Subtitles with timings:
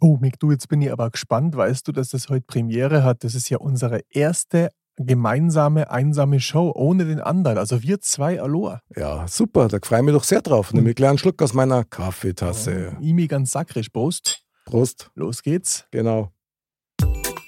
[0.00, 1.54] Oh, Mick, du, jetzt bin ich aber gespannt.
[1.56, 3.22] Weißt du, dass das heute Premiere hat?
[3.22, 7.58] Das ist ja unsere erste gemeinsame, einsame Show ohne den anderen.
[7.58, 8.80] Also wir zwei Aloha.
[8.96, 10.72] Ja, super, da freue ich mich doch sehr drauf.
[10.72, 12.96] Nimm einen kleinen Schluck aus meiner Kaffeetasse.
[13.00, 13.88] Imi ganz sakrisch.
[13.90, 14.42] Prost.
[14.66, 15.10] Prost.
[15.14, 15.84] Los geht's.
[15.90, 16.30] Genau.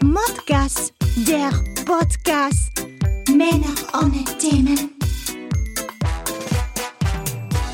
[0.03, 0.93] Modcast,
[1.27, 1.51] der
[1.85, 2.87] Podcast.
[3.29, 5.02] Männer ohne Themen.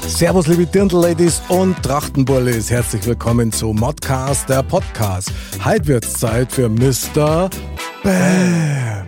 [0.08, 2.70] Servus, liebe Dirndl-Ladies und Trachtenbullis.
[2.70, 5.30] Herzlich willkommen zu Modcast, der Podcast.
[5.64, 7.48] Heute wird's Zeit für Mr.
[8.02, 9.06] Bam.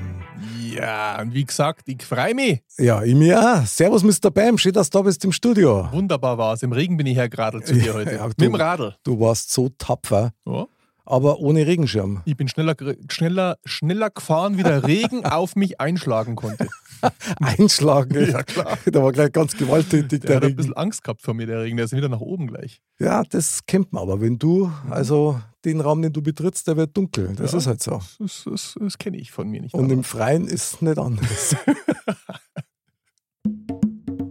[0.74, 2.60] Ja, und wie gesagt, ich freue mich.
[2.78, 3.66] Ja, ich mir auch.
[3.66, 4.30] Servus, Mr.
[4.30, 4.56] Bam.
[4.58, 5.88] Schön, dass du da bist im Studio.
[5.90, 6.62] Wunderbar war's.
[6.62, 8.14] Im Regen bin ich hergeradelt zu dir heute.
[8.14, 8.94] Ja, Mit du- dem Radl.
[9.02, 10.66] Du warst so tapfer, Ja.
[11.10, 12.22] Aber ohne Regenschirm.
[12.24, 12.74] Ich bin schneller,
[13.10, 16.68] schneller, schneller gefahren, wie der Regen auf mich einschlagen konnte.
[17.40, 18.30] Einschlagen.
[18.30, 18.76] Ja, klar.
[18.84, 20.56] Da war gleich ganz gewalttätig Der der hat ein Regen.
[20.56, 21.76] bisschen Angst gehabt vor mir, der Regen.
[21.78, 22.82] Der ist wieder nach oben gleich.
[22.98, 24.20] Ja, das kennt man aber.
[24.20, 27.34] Wenn du, also den Raum, den du betrittst, der wird dunkel.
[27.36, 27.58] Das Ja.
[27.58, 28.00] ist halt so.
[28.18, 29.72] Das, das, das kenne ich von mir nicht.
[29.74, 31.56] Und aber- im Freien ist es nicht anders.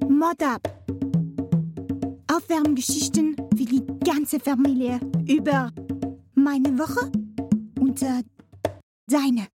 [0.07, 0.61] Mod up.
[2.31, 5.71] Aufwärmgeschichten für die ganze Familie über
[6.51, 7.11] meine Woche
[7.79, 8.23] und äh,
[9.05, 9.47] deine.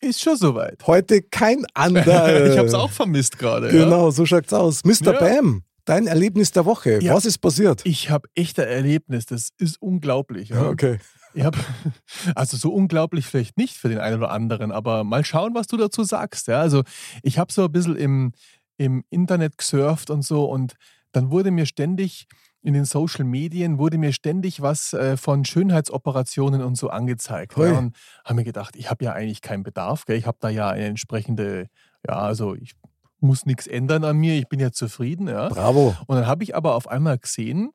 [0.00, 0.86] ist schon soweit.
[0.86, 2.46] Heute kein anderer.
[2.50, 3.66] ich habe es auch vermisst gerade.
[3.66, 3.84] Ja?
[3.84, 4.82] Genau, so schaut's aus.
[4.84, 5.12] Mr.
[5.12, 5.20] Ja.
[5.20, 7.02] Bam, dein Erlebnis der Woche.
[7.02, 7.12] Ja.
[7.12, 7.82] Was ist passiert?
[7.84, 10.48] Ich habe echt ein Erlebnis, das ist unglaublich.
[10.48, 10.68] Ja?
[10.68, 11.00] Okay.
[11.34, 11.54] Ich hab,
[12.34, 15.76] also so unglaublich vielleicht nicht für den einen oder anderen, aber mal schauen, was du
[15.76, 16.48] dazu sagst.
[16.48, 16.60] Ja?
[16.60, 16.82] Also
[17.22, 18.32] ich habe so ein bisschen im,
[18.78, 20.76] im Internet gesurft und so und
[21.12, 22.26] dann wurde mir ständig
[22.62, 27.56] in den Social Medien wurde mir ständig was äh, von Schönheitsoperationen und so angezeigt.
[27.56, 27.68] Hui.
[27.68, 27.78] Ja?
[27.78, 30.04] Und habe mir gedacht, ich habe ja eigentlich keinen Bedarf.
[30.04, 30.16] Gell?
[30.16, 31.68] Ich habe da ja eine entsprechende,
[32.06, 32.72] ja, also ich
[33.20, 35.28] muss nichts ändern an mir, ich bin ja zufrieden.
[35.28, 35.48] Ja?
[35.48, 35.96] Bravo.
[36.06, 37.70] Und dann habe ich aber auf einmal gesehen,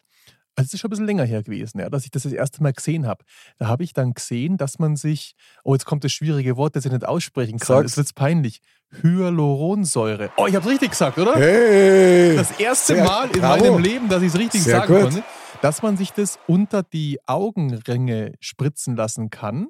[0.55, 2.61] also es ist schon ein bisschen länger her gewesen, ja, dass ich das das erste
[2.61, 3.23] Mal gesehen habe.
[3.57, 6.85] Da habe ich dann gesehen, dass man sich, oh, jetzt kommt das schwierige Wort, das
[6.85, 7.85] ich nicht aussprechen kann.
[7.85, 8.61] Es wird peinlich.
[9.01, 10.29] Hyaluronsäure.
[10.37, 11.35] Oh, ich habe es richtig gesagt, oder?
[11.35, 12.35] Hey.
[12.35, 13.63] Das erste Mal in bravo.
[13.63, 15.03] meinem Leben, dass ich es richtig Sehr sagen gut.
[15.03, 15.23] konnte,
[15.63, 19.67] dass man sich das unter die Augenringe spritzen lassen kann,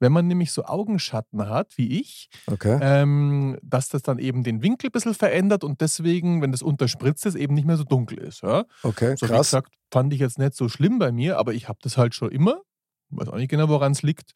[0.00, 2.78] wenn man nämlich so Augenschatten hat, wie ich, Okay.
[2.80, 7.26] ähm, dass das dann eben den Winkel ein bisschen verändert und deswegen, wenn das unterspritzt
[7.26, 8.42] ist, eben nicht mehr so dunkel ist.
[8.42, 8.64] Ja?
[8.82, 9.48] Okay, So wie krass.
[9.48, 12.30] gesagt, fand ich jetzt nicht so schlimm bei mir, aber ich habe das halt schon
[12.30, 12.62] immer.
[13.10, 14.32] Weiß auch nicht genau, woran es liegt.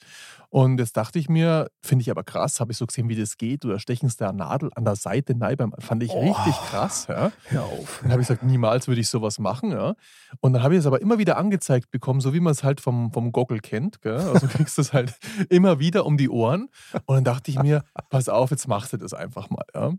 [0.51, 3.37] Und jetzt dachte ich mir, finde ich aber krass, habe ich so gesehen, wie das
[3.37, 3.65] geht.
[3.65, 5.57] Oder stechen sie da eine Nadel an der Seite rein.
[5.57, 6.21] beim- Fand ich Oh.
[6.21, 7.07] richtig krass.
[7.09, 7.33] Ja.
[7.47, 7.99] Hör auf.
[8.03, 9.73] Dann habe ich gesagt, niemals würde ich sowas machen.
[9.73, 9.95] Ja.
[10.41, 12.81] Und dann habe ich es aber immer wieder angezeigt bekommen, so wie man es halt
[12.81, 14.01] vom, vom Goggle kennt.
[14.01, 14.15] Gell?
[14.17, 15.15] Also du kriegst das halt
[15.51, 16.69] immer wieder um die Ohren.
[17.07, 19.65] Und dann dachte ich mir, pass auf, jetzt machst du das einfach mal.
[19.75, 19.93] Ja.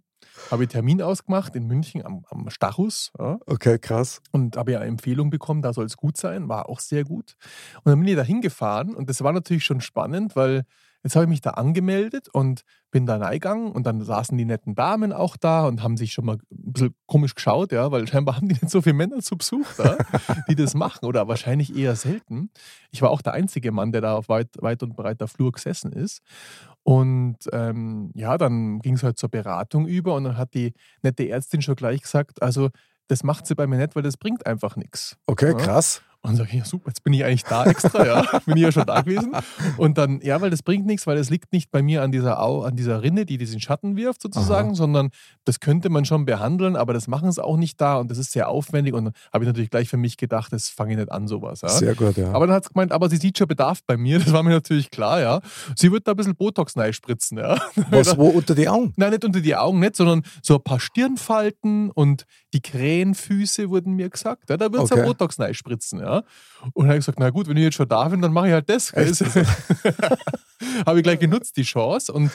[0.52, 3.12] Habe ich Termin ausgemacht in München am, am Stachus.
[3.18, 4.22] Ja Okay, krass.
[4.32, 7.36] und habe ja eine Empfehlung bekommen, da soll es gut sein, war auch sehr gut.
[7.84, 10.64] Und dann bin ich da hingefahren und das war natürlich schon spannend, weil
[11.04, 14.76] jetzt habe ich mich da angemeldet und bin da reingegangen und dann saßen die netten
[14.76, 18.36] Damen auch da und haben sich schon mal ein bisschen komisch geschaut, ja, weil scheinbar
[18.36, 19.98] haben die nicht so viele Männer zu Besuch da,
[20.50, 22.50] die das machen oder wahrscheinlich eher selten.
[22.92, 25.94] Ich war auch der einzige Mann, der da auf weit, weit und breiter Flur gesessen
[25.94, 26.22] ist.
[26.84, 30.74] Und ähm, ja, dann ging es halt zur Beratung über und dann hat die
[31.04, 32.70] nette Ärztin schon gleich gesagt, also
[33.08, 35.18] das macht sie bei mir nicht, weil das bringt einfach nichts.
[35.28, 35.58] Okay, Ja.
[35.58, 36.02] krass.
[36.22, 38.40] Und dann sage ich, ja super, jetzt bin ich eigentlich da extra, ja.
[38.46, 39.32] Bin ich ja schon da gewesen.
[39.78, 42.44] Und dann, ja, weil das bringt nichts, weil es liegt nicht bei mir an dieser,
[42.44, 44.76] Au, an dieser Rinne, die diesen Schatten wirft sozusagen, Aha.
[44.76, 45.12] sondern
[45.46, 48.34] das könnte man schon behandeln, aber das machen sie auch nicht da und das ist
[48.34, 48.94] sehr aufwendig.
[48.96, 51.62] Und dann habe ich natürlich gleich für mich gedacht, das fange ich nicht an, sowas.
[51.62, 51.70] Ja.
[51.70, 52.34] Sehr gut, ja.
[52.34, 54.50] Aber dann hat sie gemeint, aber sie sieht schon Bedarf bei mir, das war mir
[54.50, 55.40] natürlich klar, ja.
[55.78, 57.58] Sie wird da ein bisschen Botox spritzen, ja.
[57.92, 58.92] Was, wo unter die Augen?
[58.98, 63.94] Nein, nicht unter die Augen, nicht, sondern so ein paar Stirnfalten und die Krähenfüße wurden
[63.94, 64.50] mir gesagt.
[64.50, 65.02] Ja, da wird es Okay.
[65.02, 66.09] ein Botox spritzen, ja.
[66.74, 68.48] Und dann habe ich gesagt, na gut, wenn ich jetzt schon da bin, dann mache
[68.48, 68.92] ich halt das.
[70.86, 72.12] habe ich gleich genutzt, die Chance.
[72.12, 72.32] Und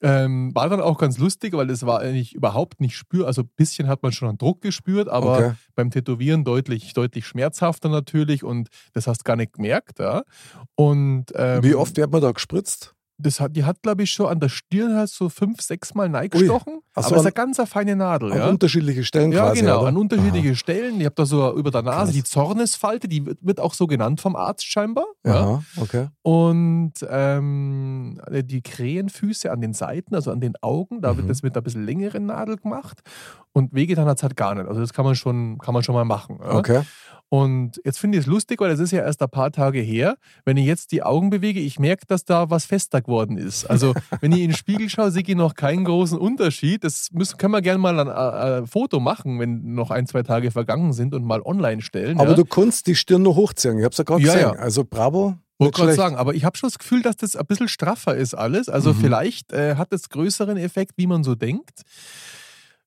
[0.00, 3.26] ähm, war dann auch ganz lustig, weil es war eigentlich überhaupt nicht spür.
[3.26, 5.52] Also ein bisschen hat man schon einen Druck gespürt, aber Okay.
[5.74, 9.98] beim Tätowieren deutlich, deutlich schmerzhafter natürlich und das hast du gar nicht gemerkt.
[9.98, 10.22] Ja.
[10.76, 12.94] Und, ähm, Wie oft wird man da gespritzt?
[13.20, 16.08] Das hat, die hat, glaube ich, schon an der Stirn halt so fünf, sechs Mal
[16.08, 16.80] neigestochen.
[16.94, 18.30] Ach so, aber es ist eine ganz eine feine Nadel.
[18.32, 19.60] An Ja, unterschiedliche Stellen ja quasi.
[19.60, 19.88] genau, oder?
[19.88, 21.00] an unterschiedliche Stellen.
[21.00, 22.12] Ich habe da so über der Nase Krass.
[22.12, 25.04] die Zornesfalte, die wird, auch so genannt vom Arzt scheinbar.
[25.24, 25.40] Aha, Ja.
[25.40, 26.06] Aha, okay.
[26.22, 31.16] Und ähm, die Krähenfüße an den Seiten, also an den Augen, da Mhm.
[31.18, 33.00] wird das mit einer bisschen längeren Nadel gemacht.
[33.58, 34.66] Und wehgetan hat es halt gar nicht.
[34.68, 36.38] Also das kann man schon, kann man schon mal machen.
[36.42, 36.54] Ja.
[36.56, 36.82] Okay.
[37.30, 40.16] Und jetzt finde ich es lustig, weil das ist ja erst ein paar Tage her.
[40.46, 43.66] Wenn ich jetzt die Augen bewege, ich merke, dass da was fester geworden ist.
[43.66, 46.84] Also wenn ich in den Spiegel schaue, sehe ich noch keinen großen Unterschied.
[46.84, 50.22] Das müssen, können wir gerne mal ein, äh, äh, Foto machen, wenn noch ein, zwei
[50.22, 52.18] Tage vergangen sind und mal online stellen.
[52.18, 52.36] Aber ja.
[52.36, 53.76] du kannst die Stirn noch hochziehen.
[53.78, 54.52] Ich habe es ja gerade Ja, gesehen.
[54.54, 54.58] ja.
[54.58, 55.34] Also bravo.
[55.58, 58.32] Wollte gerade sagen, aber ich habe schon das Gefühl, dass das ein bisschen straffer ist
[58.32, 58.68] alles.
[58.70, 59.00] Also Mhm.
[59.00, 61.82] vielleicht äh, hat es größeren Effekt, wie man so denkt.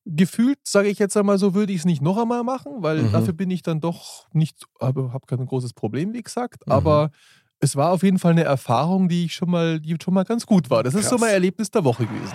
[0.05, 3.11] Gefühlt, sage ich jetzt einmal so, würde ich es nicht noch einmal machen, weil Mhm.
[3.11, 6.65] dafür bin ich dann doch nicht, habe hab kein großes Problem, wie gesagt.
[6.65, 6.71] Mhm.
[6.73, 7.11] Aber
[7.59, 10.45] es war auf jeden Fall eine Erfahrung, die ich schon mal, die schon mal ganz
[10.47, 10.81] gut war.
[10.81, 11.21] Das ist so Krass.
[11.21, 12.33] mein Erlebnis der Woche gewesen.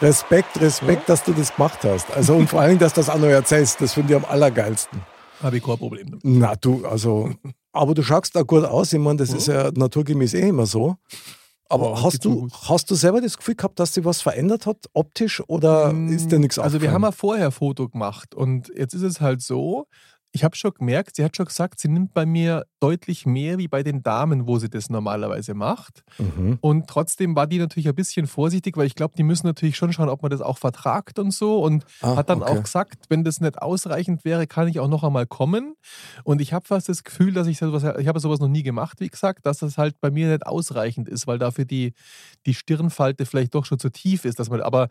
[0.00, 2.10] Respekt, Respekt, dass du das gemacht hast.
[2.12, 3.80] Also und vor allem, dass du das auch noch erzählst.
[3.80, 5.00] Das finde ich am allergeilsten.
[5.42, 6.20] Habe ich kein Problem damit.
[6.24, 7.30] Na, du, also,
[7.72, 8.92] aber du schaust da gut aus.
[8.92, 9.36] Ich meine, das Ja.
[9.36, 10.96] ist ja naturgemäß eh immer so.
[11.72, 15.42] Aber hast, du, hast du selber das Gefühl gehabt, dass sich was verändert hat, optisch,
[15.48, 19.00] oder ist dir nichts Also wir haben ja vorher ein Foto gemacht und jetzt ist
[19.00, 19.86] es halt so,
[20.32, 23.68] ich habe schon gemerkt, sie hat schon gesagt, sie nimmt bei mir deutlich mehr wie
[23.68, 26.02] bei den Damen, wo sie das normalerweise macht.
[26.18, 26.58] Mhm.
[26.62, 29.92] Und trotzdem war die natürlich ein bisschen vorsichtig, weil ich glaube, die müssen natürlich schon
[29.92, 31.62] schauen, ob man das auch vertragt und so.
[31.62, 32.50] Und Ah, hat dann okay.
[32.58, 35.74] auch gesagt, wenn das nicht ausreichend wäre, kann ich auch noch einmal kommen.
[36.24, 39.00] Und ich habe fast das Gefühl, dass ich sowas, ich habe sowas noch nie gemacht,
[39.00, 41.92] wie gesagt, dass das halt bei mir nicht ausreichend ist, weil dafür die,
[42.46, 44.38] die Stirnfalte vielleicht doch schon zu tief ist.
[44.38, 44.88] Dass man, aber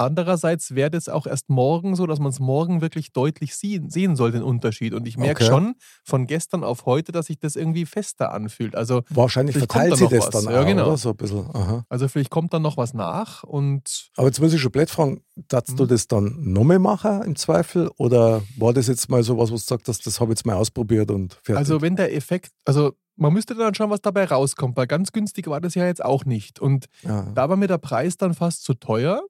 [0.00, 4.16] andererseits wäre das auch erst morgen so, dass man es morgen wirklich deutlich sehen, sehen
[4.16, 4.94] soll, den Unterschied.
[4.94, 5.52] Und ich merke Okay.
[5.52, 5.74] schon
[6.04, 8.74] von gestern auf heute, dass sich das irgendwie fester anfühlt.
[8.74, 10.44] Also Wahrscheinlich verteilt sie das was.
[10.44, 10.86] dann Ja, auch, genau.
[10.88, 10.96] oder?
[10.96, 11.46] So ein bisschen.
[11.54, 11.84] Aha.
[11.88, 15.22] Also vielleicht kommt dann noch was nach und Aber jetzt muss ich schon blöd fragen,
[15.48, 15.88] darfst du Mhm.
[15.88, 17.90] das dann nochmal machen im Zweifel?
[17.96, 20.46] Oder war das jetzt mal so was, wo du sagst, das, das habe ich jetzt
[20.46, 21.56] mal ausprobiert und fertig?
[21.58, 25.46] also wenn der Effekt, also man müsste dann schauen, was dabei rauskommt, weil ganz günstig
[25.46, 26.58] war das ja jetzt auch nicht.
[26.58, 27.26] Und ja.
[27.34, 29.20] da war mir der Preis dann fast zu teuer.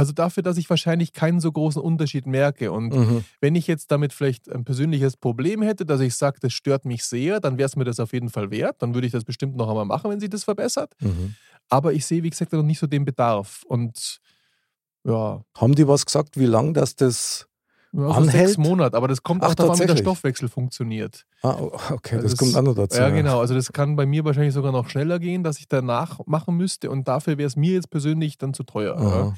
[0.00, 2.72] Also dafür, dass ich wahrscheinlich keinen so großen Unterschied merke.
[2.72, 3.24] Und Mhm.
[3.40, 7.04] wenn ich jetzt damit vielleicht ein persönliches Problem hätte, dass ich sage, das stört mich
[7.04, 8.76] sehr, dann wäre es mir das auf jeden Fall wert.
[8.80, 10.94] Dann würde ich das bestimmt noch einmal machen, wenn sich das verbessert.
[11.00, 11.34] Mhm.
[11.68, 13.62] Aber ich sehe, wie gesagt, noch nicht so den Bedarf.
[13.68, 14.20] Und
[15.04, 17.46] ja, Haben die was gesagt, wie lange das das.
[17.92, 18.46] ja so Anhält?
[18.48, 18.96] sechs Monate.
[18.96, 19.96] Aber das kommt Ach, auch darauf an, wie der?
[19.96, 21.26] Stoffwechsel funktioniert.
[21.42, 21.56] Ah,
[21.90, 22.98] okay, Also das es- kommt auch noch dazu.
[22.98, 23.40] Ja, genau.
[23.40, 26.88] Also das kann bei mir wahrscheinlich sogar noch schneller gehen, dass ich danach machen müsste
[26.90, 28.96] und dafür wäre es mir jetzt persönlich dann zu teuer.
[29.00, 29.34] Ja.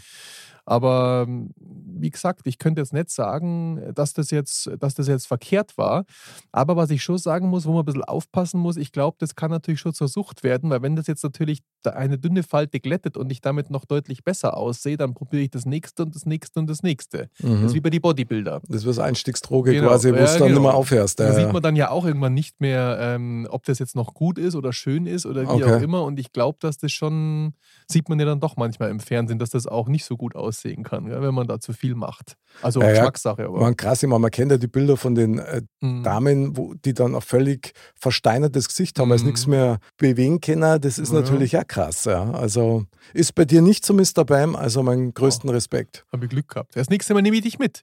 [0.65, 5.27] Aber ähm, wie gesagt, ich könnte jetzt nicht sagen, dass das jetzt, dass das jetzt
[5.27, 6.05] verkehrt war.
[6.53, 9.35] Aber was ich schon sagen muss, wo man ein bisschen aufpassen muss, ich glaube, das
[9.35, 12.79] kann natürlich schon zur Sucht werden, weil wenn das jetzt natürlich da eine dünne Falte
[12.81, 16.27] glättet und ich damit noch deutlich besser aussehe, dann probiere ich das nächste und das
[16.27, 17.29] nächste und das nächste.
[17.41, 17.63] Mhm.
[17.63, 18.61] Das ist wie bei die Bodybuilder.
[18.69, 20.61] Das wird Einstiegsdroge Genau, quasi, wo ja, es dann genau.
[20.61, 21.19] nicht mehr aufhörst.
[21.19, 21.53] Da Ja, sieht ja.
[21.53, 24.73] man dann ja auch irgendwann nicht mehr, ähm, ob das jetzt noch gut ist oder
[24.73, 25.75] schön ist oder wie Okay.
[25.77, 26.05] auch immer.
[26.05, 27.55] Und ich glaube, dass das schon,
[27.89, 30.85] sieht man ja dann doch manchmal im Fernsehen, dass das auch nicht so gut aussehen
[30.85, 32.35] kann, gell, wenn man da zu viel macht.
[32.61, 32.93] Also Ja, ja.
[32.93, 33.61] Geschmackssache, aber.
[33.61, 36.03] Man, krass, ich meine, man kennt ja die Bilder von den äh, Mhm.
[36.05, 39.25] Damen, wo, die dann ein völlig versteinertes Gesicht haben, Mhm.
[39.27, 40.81] nichts mehr bewegen können.
[40.81, 41.21] Das ist Ja.
[41.21, 42.05] natürlich auch krass.
[42.05, 42.31] Ja.
[42.33, 42.85] Also
[43.15, 44.25] ist bei dir nicht so, Mr.
[44.25, 46.05] Bam, also meinen größten Respekt.
[46.13, 46.77] Habe ich Glück gehabt.
[46.77, 47.83] Das nächste Mal nehme ich dich mit.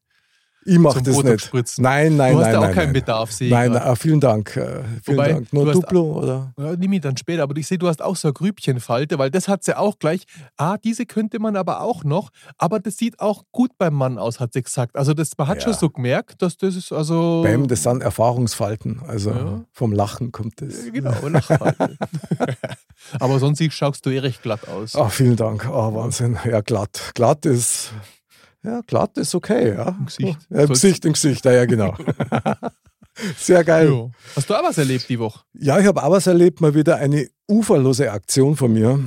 [0.71, 1.45] Ich mache das Botox nicht.
[1.45, 1.83] spritzen.
[1.83, 2.53] Nein, nein, du hast nein.
[2.53, 2.93] ja auch nein, keinen nein.
[2.93, 4.55] Bedarf, sehe Nein, ah, vielen Dank.
[4.55, 5.53] äh, Vielen Wobei, Dank.
[5.53, 6.53] Nur Duplo oder?
[6.57, 9.31] Ja, nimm ich dann später, aber ich sehe, du hast auch so eine Grübchenfalte, weil
[9.31, 10.25] das hat sie auch gleich.
[10.57, 14.39] Ah, diese könnte man aber auch noch, aber das sieht auch gut beim Mann aus,
[14.39, 14.95] hat sie gesagt.
[14.95, 15.63] Also das, man hat Ja.
[15.63, 17.41] schon so gemerkt, dass das ist also.
[17.43, 19.01] Bam, das sind Erfahrungsfalten.
[19.07, 19.61] Also Ja.
[19.71, 20.83] vom Lachen kommt das.
[20.93, 21.97] Genau, Lachfalte.
[23.19, 24.95] aber sonst schaust du eh recht glatt aus.
[24.95, 25.65] Ah, vielen Dank.
[25.65, 26.37] Ah, Wahnsinn.
[26.45, 27.11] Ja, glatt.
[27.15, 27.91] Glatt ist,
[28.63, 29.89] ja, glatt ist okay, ja.
[29.89, 30.39] Im Gesicht.
[30.49, 31.95] Ja, im Soll's- Gesicht, im Gesicht, ja, ja, genau.
[33.37, 33.91] Sehr geil.
[33.91, 34.09] Ja.
[34.35, 35.41] Hast du auch was erlebt die Woche?
[35.53, 38.99] Ja, ich habe auch was erlebt, mal wieder eine uferlose Aktion von mir.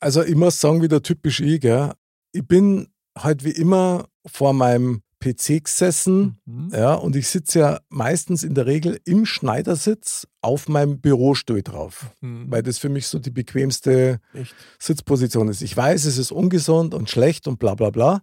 [0.00, 1.92] Also ich muss sagen, wieder typisch ich, gell.
[2.32, 2.88] Ich bin
[3.18, 6.70] halt wie immer vor meinem PC gesessen, Mhm.
[6.72, 12.12] ja, und ich sitze ja meistens in der Regel im Schneidersitz auf meinem Bürostuhl drauf,
[12.20, 12.46] Mhm.
[12.50, 14.54] weil das für mich so die bequemste Echt?
[14.78, 15.60] Sitzposition ist.
[15.60, 18.22] Ich weiß, es ist ungesund und schlecht und bla bla bla.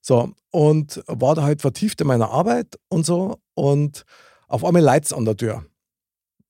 [0.00, 4.04] So, und war da halt vertieft in meiner Arbeit und so und
[4.48, 5.64] auf einmal Lights an der Tür.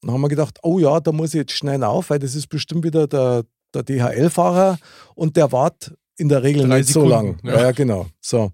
[0.00, 2.48] Dann haben wir gedacht, oh ja, da muss ich jetzt schnell auf, weil das ist
[2.48, 4.78] bestimmt wieder der, der DHL-Fahrer
[5.14, 7.36] und der wartet in der Regel nicht so lang.
[7.36, 7.60] Sekunden, Ja.
[7.62, 7.70] ja.
[7.72, 8.06] genau.
[8.20, 8.52] So.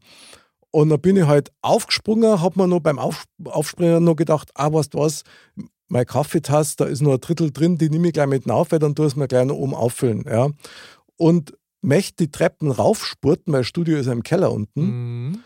[0.71, 4.73] Und dann bin ich halt aufgesprungen, hab mir noch beim Auf, Aufspringen noch gedacht, ah,
[4.73, 5.23] weißt du was,
[5.89, 8.79] meine Kaffeetasse, da ist nur ein Drittel drin, die nehme ich gleich mit auf, weil
[8.79, 10.25] dann tue ich es mir gleich noch oben auffüllen.
[10.29, 10.49] Ja.
[11.17, 15.29] und möchte die Treppen raufspurten, mein Studio ist ja im Keller unten.
[15.29, 15.39] Mhm.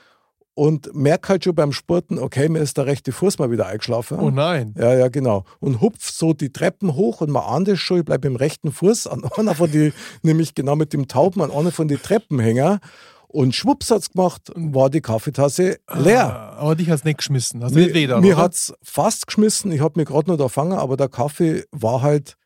[0.54, 4.18] Und merke halt schon beim Spurten, okay, mir ist der rechte Fuß mal wieder eingeschlafen.
[4.18, 4.74] Oh nein.
[4.76, 5.44] Ja, ja, genau.
[5.60, 8.72] Und hupf so die Treppen hoch und man ahnt es schon, ich bleibe im rechten
[8.72, 9.92] Fuß an einer von die,
[10.22, 12.80] nämlich genau mit dem Tauben an einer von den Treppenhänger.
[13.28, 16.24] Und schwupps hat's gemacht, war die Kaffeetasse leer.
[16.24, 17.62] Ah, aber dich hat's nicht geschmissen.
[17.62, 20.48] Hast du Mir, nicht weh mir hat's fast geschmissen, ich habe mich gerade noch da
[20.48, 22.36] fangen, aber der Kaffee war halt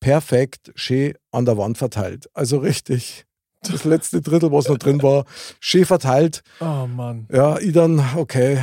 [0.00, 2.28] perfekt schön an der Wand verteilt.
[2.34, 3.26] Also richtig.
[3.62, 5.24] Das letzte Drittel, was noch drin war,
[5.60, 6.42] schön verteilt.
[6.60, 7.26] Oh Mann.
[7.30, 8.58] Ja, ich dann, okay,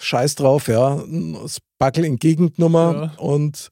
[0.00, 1.02] scheiß drauf, ja,
[1.42, 3.12] das Backel entgegengenommen Ja.
[3.18, 3.68] und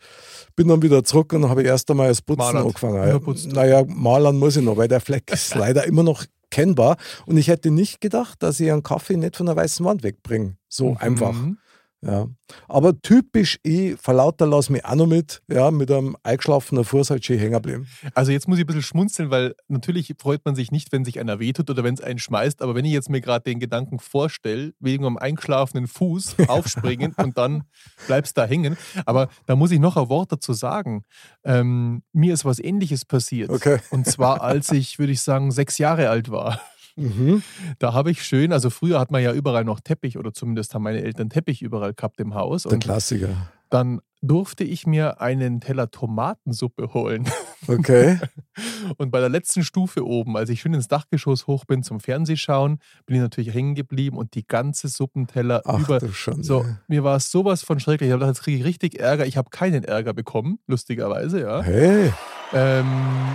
[0.57, 2.65] bin dann wieder zurück und habe erst einmal das Putzen Malert.
[2.67, 3.09] angefangen.
[3.09, 6.97] Ja, naja, malern muss ich noch, weil der Fleck ist leider immer noch kennbar.
[7.27, 10.57] Und ich hätte nicht gedacht, dass ich einen Kaffee nicht von der weißen Wand wegbringe.
[10.69, 11.35] So einfach.
[12.01, 12.29] Ja.
[12.69, 17.11] Aber typisch eh, vor lauter lass mich auch noch mit, ja, mit einem eingeschlafenen Fuß
[17.11, 17.89] halt schön hängen geblieben.
[18.15, 21.19] Also jetzt muss ich ein bisschen schmunzeln, weil natürlich freut man sich nicht, wenn sich
[21.19, 23.99] einer wehtut oder wenn es einen schmeißt, aber wenn ich jetzt mir gerade den Gedanken
[23.99, 27.65] vorstelle, wegen einem eingeschlafenen Fuß aufspringen und dann
[28.07, 28.77] bleibst da hängen.
[29.05, 31.05] Aber da muss ich noch ein Wort dazu sagen.
[31.45, 33.51] Ähm, mir ist was ähnliches passiert.
[33.51, 33.79] Okay.
[33.91, 36.61] Und zwar, als ich, würde ich sagen, sechs Jahre alt war.
[36.99, 37.43] Mhm.
[37.79, 40.83] Da habe ich schön, also früher hat man ja überall noch Teppich oder zumindest haben
[40.83, 42.65] meine Eltern Teppich überall gehabt im Haus.
[42.65, 43.51] Der Klassiker.
[43.71, 47.25] dann durfte ich mir einen Teller Tomatensuppe holen.
[47.67, 48.19] Okay.
[48.99, 52.79] Und bei der letzten Stufe oben, als ich schön ins Dachgeschoss hoch bin zum Fernsehschauen,
[53.07, 55.99] bin ich natürlich hängen geblieben und die ganze Suppenteller Ach über.
[55.99, 56.43] du schon.
[56.43, 58.09] So, mir war es sowas von schrecklich.
[58.09, 59.27] Ich habe gedacht, jetzt kriege ich richtig Ärger.
[59.27, 61.63] Ich habe keinen Ärger bekommen, lustigerweise, ja.
[61.63, 62.13] Hey,
[62.55, 62.87] Ähm,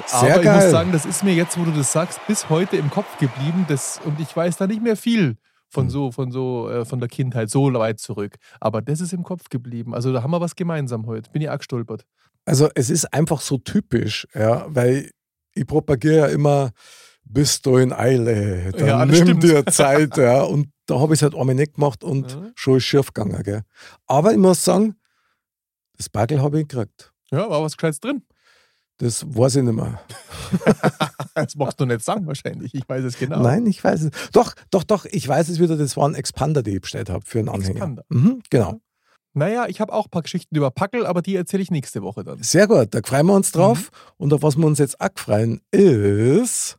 [0.08, 0.62] Sehr aber ich geil.
[0.62, 3.65] muss sagen, das ist mir jetzt, wo du das sagst, bis heute im Kopf geblieben.
[3.68, 5.38] Das, und ich weiß da nicht mehr viel Hm.
[5.70, 8.36] von so, von so, äh, von der Kindheit, so weit zurück.
[8.60, 9.94] Aber das ist im Kopf geblieben.
[9.94, 11.30] Also da haben wir was gemeinsam heute.
[11.32, 12.06] Bin ich auch gestolpert.
[12.46, 15.12] Also es ist einfach so typisch, ja, weil
[15.56, 16.72] ich propagiere ja immer,
[17.24, 19.44] bist du in Eile, dann Ja, nimm stimmt.
[19.44, 20.42] dir Zeit, ja.
[20.42, 22.52] Und da habe ich es halt einmal nicht gemacht und Ja.
[22.56, 23.62] schon ist schief gegangen, gell.
[24.08, 24.96] Aber ich muss sagen,
[25.98, 27.14] das Bagel habe ich gekriegt.
[27.32, 28.24] Ja, war was Gescheites drin.
[28.98, 30.02] Das weiß ich nicht mehr.
[31.36, 32.76] Das magst du nicht sagen wahrscheinlich.
[32.76, 33.42] Ich weiß es genau.
[33.42, 34.12] Nein, ich weiß es.
[34.34, 37.26] Doch, doch, doch, ich weiß es wieder, das war ein Expander, den ich bestellt habe
[37.26, 37.72] für einen Anhänger.
[37.78, 38.06] Expander.
[38.10, 38.80] Mhm, genau.
[39.36, 42.24] Naja, ich habe auch ein paar Geschichten über Packel, aber die erzähle ich nächste Woche
[42.24, 42.44] dann.
[42.44, 43.90] Sehr gut, da freuen wir uns drauf.
[44.18, 46.78] Und auf was wir uns jetzt auch freuen, ist.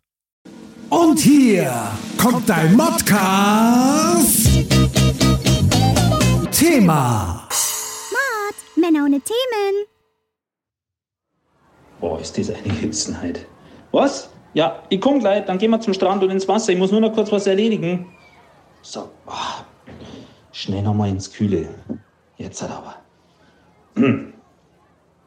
[0.88, 1.73] Und hier
[2.16, 4.49] kommt dein Modcast.
[6.52, 7.49] Thema.
[8.76, 9.87] Männer ohne Themen.
[12.00, 13.46] Boah, ist das eine Hitzenheit.
[13.90, 14.30] Was?
[14.52, 16.73] Ja, ich komm gleich, dann gehen wir zum Strand und ins Wasser.
[16.73, 18.06] Ich muss nur noch kurz was erledigen.
[18.82, 19.64] So, ah,
[20.52, 21.68] schnell nochmal ins Kühle.
[22.36, 22.96] Jetzt hat aber.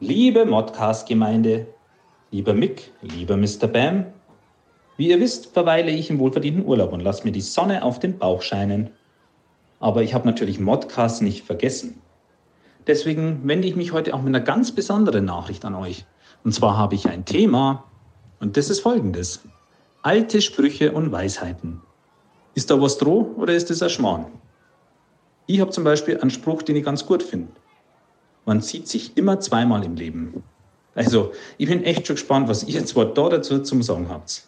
[0.00, 1.66] Liebe Modcast-Gemeinde,
[2.30, 3.66] lieber Mick, lieber Mr.
[3.66, 4.06] Bam,
[4.96, 8.18] wie ihr wisst, verweile ich im wohlverdienten Urlaub und lasse mir die Sonne auf den
[8.18, 8.90] Bauch scheinen.
[9.80, 12.02] Aber ich habe natürlich Modcast nicht vergessen.
[12.86, 16.04] Deswegen wende ich mich heute auch mit einer ganz besonderen Nachricht an euch.
[16.42, 17.84] Und zwar habe ich ein Thema
[18.40, 19.40] und das ist folgendes.
[20.02, 21.80] Alte Sprüche und Weisheiten.
[22.54, 24.26] Ist da was droh oder ist das ein Schmarrn?
[25.50, 27.48] Ich habe zum Beispiel einen Spruch, den ich ganz gut finde.
[28.44, 30.42] Man sieht sich immer zweimal im Leben.
[30.94, 34.46] Also, ich bin echt schon gespannt, was ihr zwar da dazu zum Sagen habt.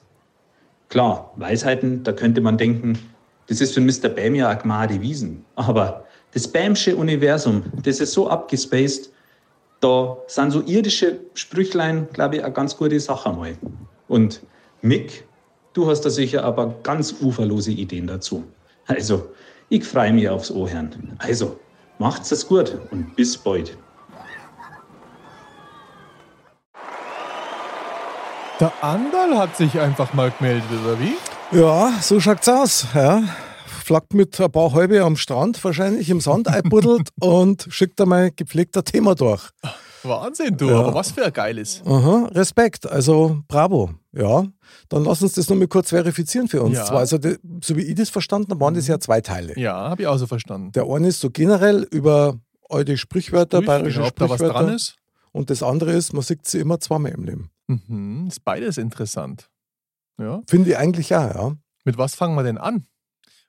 [0.90, 2.98] Klar, Weisheiten, da könnte man denken,
[3.46, 4.10] das ist für Mr.
[4.10, 5.42] Bam ja eine Gmade Wiesen.
[5.54, 6.04] Aber
[6.34, 9.10] das Bamsche Universum, das ist so abgespaced,
[9.80, 13.56] da sind so irdische Sprüchlein, glaube ich, eine ganz gute Sache mal.
[14.06, 14.42] Und
[14.82, 15.24] Mick,
[15.72, 18.44] du hast da sicher aber ganz uferlose Ideen dazu.
[18.86, 19.30] Also,
[19.70, 21.14] ich freue mich aufs Ohren.
[21.18, 21.58] Also,
[21.98, 23.78] macht's es gut und bis bald.
[28.58, 31.16] Der Andal hat sich einfach mal gemeldet, oder wie?
[31.56, 32.86] Ja, so schaut's aus.
[32.94, 33.22] Ja.
[33.66, 38.84] Flackt mit ein paar Halbe am Strand, wahrscheinlich im Sand einbuddelt und schickt einmal gepflegter
[38.84, 39.48] Thema durch.
[40.02, 40.68] Wahnsinn, du.
[40.68, 40.80] Ja.
[40.80, 41.82] Aber was für ein geiles.
[41.86, 43.90] Aha, Respekt, also bravo.
[44.12, 44.44] Ja,
[44.88, 46.76] dann lass uns das nochmal kurz verifizieren für uns.
[46.76, 46.88] Ja.
[46.88, 49.56] Also, die, so wie ich das verstanden habe, waren das ja zwei Teile.
[49.58, 50.72] Ja, habe ich auch so verstanden.
[50.72, 54.64] Der eine ist so generell über alte Sprichwörter, Prüf, bayerische genau, ob da was Sprichwörter.
[54.64, 54.96] dran ist.
[55.32, 57.50] Und das andere ist, man sieht sie immer zweimal im Leben.
[57.68, 59.48] Mhm, ist beides interessant.
[60.18, 60.42] Ja.
[60.48, 61.56] Finde ich eigentlich ja, ja.
[61.84, 62.86] Mit was fangen wir denn an?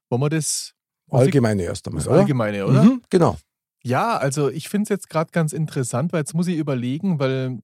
[0.09, 0.73] Wollen wir das
[1.09, 2.19] Allgemeine erst einmal, das oder?
[2.19, 2.83] Allgemeine, oder?
[2.83, 3.37] Mhm, genau.
[3.83, 7.59] Ja, also ich finde es jetzt gerade ganz interessant, weil jetzt muss ich überlegen, weil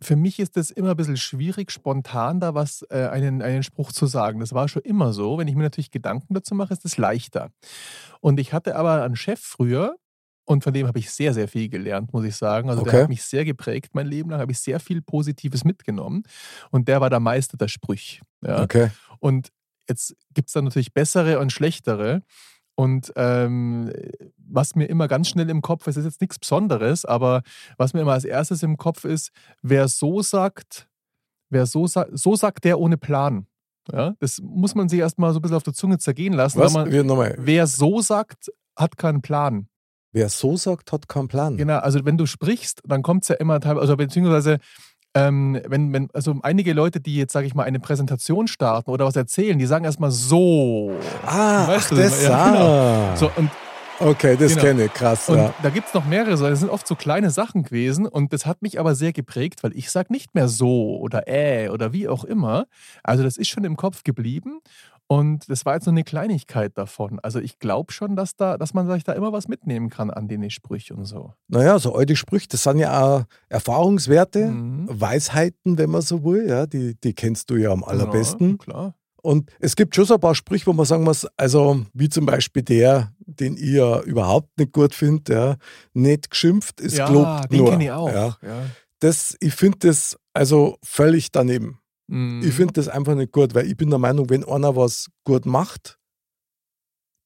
[0.00, 3.92] für mich ist es immer ein bisschen schwierig, spontan da was, äh, einen, einen Spruch
[3.92, 4.40] zu sagen.
[4.40, 5.38] Das war schon immer so.
[5.38, 7.50] Wenn ich mir natürlich Gedanken dazu mache, ist es leichter.
[8.20, 9.96] Und ich hatte aber einen Chef früher,
[10.48, 12.70] und von dem habe ich sehr, sehr viel gelernt, muss ich sagen.
[12.70, 12.92] Also Okay.
[12.92, 16.22] der hat mich sehr geprägt, mein Leben lang, habe ich sehr viel Positives mitgenommen.
[16.70, 18.22] Und der war der Meister der Sprüche.
[18.42, 18.62] Ja?
[18.62, 18.90] Okay.
[19.18, 19.50] Und
[19.88, 22.22] jetzt gibt es da natürlich bessere und schlechtere.
[22.76, 23.90] Und ähm,
[24.36, 27.42] was mir immer ganz schnell im Kopf ist, ist jetzt nichts Besonderes, aber
[27.78, 29.30] was mir immer als erstes im Kopf ist,
[29.62, 30.86] wer so sagt,
[31.48, 33.46] wer so, sa so sagt, der ohne Plan.
[33.90, 36.58] Ja, das muss man sich erstmal so ein bisschen auf der Zunge zergehen lassen.
[36.58, 36.74] Was?
[36.74, 39.68] Man, wer so sagt, hat keinen Plan.
[40.12, 41.56] Wer so sagt, hat keinen Plan.
[41.56, 44.58] Genau, also wenn du sprichst, dann kommt es ja immer teilweise, also beziehungsweise
[45.16, 49.06] ähm, wenn, wenn, also einige Leute, die jetzt, sage ich mal, eine Präsentation starten oder
[49.06, 50.92] was erzählen, die sagen erstmal so.
[51.26, 52.66] Ah, Weißt ach, das ja, genau.
[52.66, 53.16] ah.
[53.16, 53.50] So, und
[53.98, 54.62] Okay, das Genau.
[54.62, 55.26] kenne ich, krass.
[55.30, 55.54] Und Ja.
[55.62, 58.44] da gibt es noch mehrere, so, das sind oft so kleine Sachen gewesen und das
[58.44, 62.06] hat mich aber sehr geprägt, weil ich sage nicht mehr so oder äh oder wie
[62.06, 62.66] auch immer.
[63.02, 64.60] Also das ist schon im Kopf geblieben
[65.08, 67.20] und das war jetzt nur eine Kleinigkeit davon.
[67.22, 70.26] Also ich glaube schon, dass, da, dass man sich da immer was mitnehmen kann an
[70.28, 71.32] den Sprüchen und so.
[71.48, 74.88] Naja, so alte Sprüche, das sind ja auch Erfahrungswerte, Mhm.
[74.90, 76.48] Weisheiten, wenn man so will.
[76.48, 78.50] Ja, die, die kennst du ja am allerbesten.
[78.50, 78.94] Ja, klar.
[79.22, 82.26] Und es gibt schon so ein paar Sprüche, wo man sagen muss, also wie zum
[82.26, 85.56] Beispiel der, den ich ja überhaupt nicht gut finde, ja,
[85.94, 87.70] nicht geschimpft ist ja, gelobt den nur.
[87.70, 88.08] kenne ich auch.
[88.08, 88.36] Ja.
[88.42, 88.66] Ja.
[89.00, 91.80] Das, ich finde das also völlig daneben.
[92.08, 92.42] Mhm.
[92.44, 95.46] Ich finde das einfach nicht gut, weil ich bin der Meinung, wenn einer was gut
[95.46, 95.98] macht,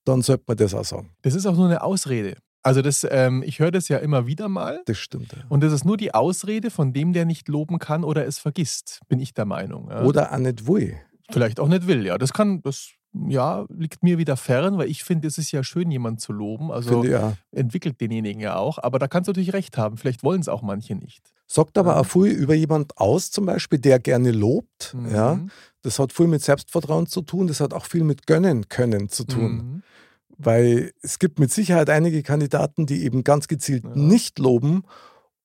[0.04, 1.10] dann sollte man das auch sagen.
[1.22, 2.36] Das ist auch nur eine Ausrede.
[2.62, 4.82] Also das, ähm, ich höre das ja immer wieder mal.
[4.84, 5.32] Das stimmt.
[5.32, 5.44] Ja.
[5.48, 9.00] Und das ist nur die Ausrede von dem, der nicht loben kann oder es vergisst,
[9.08, 9.88] bin ich der Meinung.
[9.90, 10.02] Ja.
[10.02, 10.96] Oder auch nicht will.
[11.30, 12.04] vielleicht auch nicht will.
[12.04, 15.64] Ja, das kann, das ja, liegt mir wieder fern, weil ich finde, es ist ja
[15.64, 16.70] schön, jemanden zu loben.
[16.70, 17.32] Also Finde auch.
[17.50, 18.78] entwickelt denjenigen ja auch.
[18.78, 19.96] Aber da kannst du natürlich recht haben.
[19.96, 21.32] Vielleicht wollen es auch manche nicht.
[21.52, 22.00] Sagt aber Ja.
[22.00, 24.94] auch viel über jemand aus, zum Beispiel, der gerne lobt.
[24.94, 25.10] Mhm.
[25.12, 25.40] Ja.
[25.82, 29.24] Das hat viel mit Selbstvertrauen zu tun, das hat auch viel mit Gönnen können zu
[29.24, 29.52] tun.
[29.56, 29.82] Mhm.
[30.38, 33.90] Weil es gibt mit Sicherheit einige Kandidaten, die eben ganz gezielt Ja.
[33.96, 34.84] nicht loben,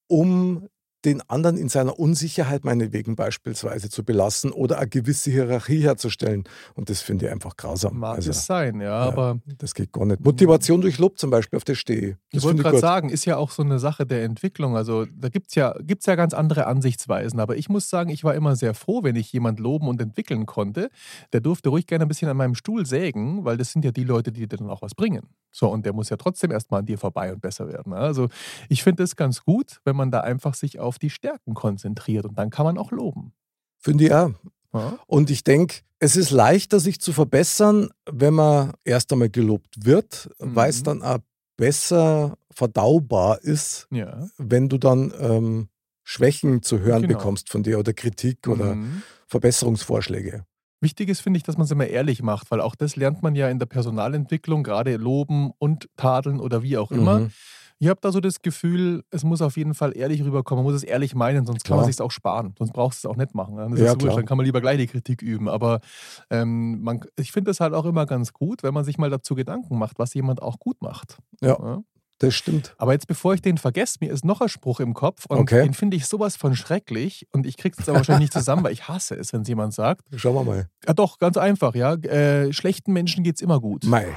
[0.08, 0.68] um
[1.06, 6.44] den anderen in seiner Unsicherheit meinetwegen beispielsweise zu belassen oder eine gewisse Hierarchie herzustellen.
[6.74, 8.00] Und das finde ich einfach grausam.
[8.00, 10.24] Mag Also, es sein, ja, ja, aber das geht gar nicht.
[10.24, 12.08] Motivation durch Lob zum Beispiel, auf das stehe ich.
[12.08, 14.76] ich Das wollte gerade sagen, ist ja auch so eine Sache der Entwicklung.
[14.76, 17.40] Also da gibt es ja, gibt's ja ganz andere Ansichtsweisen.
[17.40, 20.46] Aber ich muss sagen, ich war immer sehr froh, wenn ich jemand loben und entwickeln
[20.46, 20.90] konnte.
[21.34, 24.04] Der durfte ruhig gerne ein bisschen an meinem Stuhl sägen, weil das sind ja die
[24.04, 25.28] Leute, die dir dann auch was bringen.
[25.52, 27.94] So, und der muss ja trotzdem erstmal an dir vorbei und besser werden.
[27.94, 28.28] Also
[28.68, 32.38] ich finde es ganz gut, wenn man da einfach sich auf die Stärken konzentriert und
[32.38, 33.34] dann kann man auch loben.
[33.78, 34.32] Finde ich auch.
[34.74, 35.00] Ja?
[35.08, 40.30] Und ich denke, es ist leichter, sich zu verbessern, wenn man erst einmal gelobt wird,
[40.40, 40.84] weil es Mhm.
[40.86, 41.20] dann auch
[41.58, 44.28] besser verdaubar ist, ja.
[44.38, 45.70] wenn du dann ähm,
[46.04, 47.18] Schwächen zu hören Genau.
[47.18, 49.02] bekommst von dir oder Kritik oder Mhm.
[49.28, 50.46] Verbesserungsvorschläge.
[50.82, 53.36] Wichtig ist, finde ich, dass man es immer ehrlich macht, weil auch das lernt man
[53.36, 57.22] ja in der Personalentwicklung, gerade loben und tadeln oder wie auch immer.
[57.22, 57.32] Mhm.
[57.80, 60.64] Ich habe da so das Gefühl, es muss auf jeden Fall ehrlich rüberkommen.
[60.64, 61.80] Man muss es ehrlich meinen, sonst kann Klar.
[61.82, 62.56] man es sich auch sparen.
[62.58, 63.58] Sonst brauchst du es auch nicht machen.
[63.58, 65.50] Das Ja, dann kann man lieber gleich die Kritik üben.
[65.50, 65.82] Aber
[66.30, 69.36] ähm, man, ich finde es halt auch immer ganz gut, wenn man sich mal dazu
[69.36, 71.18] Gedanken macht, was jemand auch gut macht.
[71.42, 71.82] Ja.
[72.20, 72.74] Das stimmt.
[72.78, 75.64] Aber jetzt, bevor ich den vergesse, mir ist noch ein Spruch im Kopf und Okay.
[75.64, 78.72] den finde ich sowas von schrecklich und ich krieg's jetzt aber wahrscheinlich nicht zusammen, weil
[78.72, 80.06] ich hasse es, wenn es jemand sagt.
[80.16, 80.70] Schauen wir mal.
[80.88, 81.96] Ja, doch, ganz einfach, ja.
[81.96, 83.84] Äh, schlechten Menschen geht's immer gut.
[83.84, 84.08] Mai.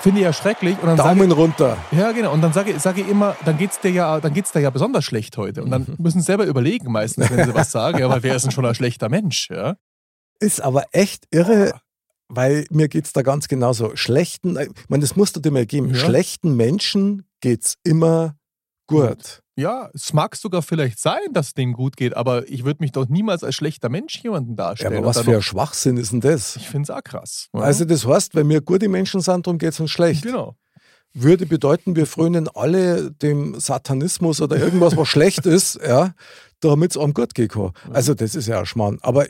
[0.00, 0.76] Finde ich ja schrecklich.
[0.80, 1.76] Und dann Daumen runter.
[1.92, 2.32] ja, genau.
[2.32, 5.04] Und dann sage sage ich immer, dann geht's dir ja, dann geht's dir ja besonders
[5.04, 5.62] schlecht heute.
[5.62, 5.96] Und dann Mhm.
[5.98, 8.64] müssen sie selber überlegen meistens, wenn sie was sagen, ja, weil wer ist denn schon
[8.66, 9.76] ein schlechter Mensch, ja?
[10.40, 11.72] Ist aber echt irre,
[12.28, 13.94] weil mir geht es da ganz genauso.
[13.94, 15.90] Schlechten, ich meine, das musst du dir mal geben.
[15.90, 15.96] Ja.
[15.96, 18.36] Schlechten Menschen geht es immer
[18.90, 19.42] gut.
[19.56, 22.92] Ja, es mag sogar vielleicht sein, dass es denen gut geht, aber ich würde mich
[22.92, 24.92] doch niemals als schlechter Mensch jemanden Ja, darstellen.
[24.94, 26.56] aber Und was für ein Schwachsinn ist denn das?
[26.56, 27.48] Ich finde es auch krass.
[27.54, 27.60] Ja?
[27.60, 30.22] Also das heißt, wenn wir gute Menschen sind, darum geht es uns schlecht.
[30.22, 30.56] genau.
[31.12, 36.14] Würde bedeuten, wir frönen alle dem Satanismus oder irgendwas, was schlecht ist, ja,
[36.60, 37.72] damit es einem gut gehen kann.
[37.92, 38.98] Also das ist ja ein Schmarrn.
[39.02, 39.26] Aber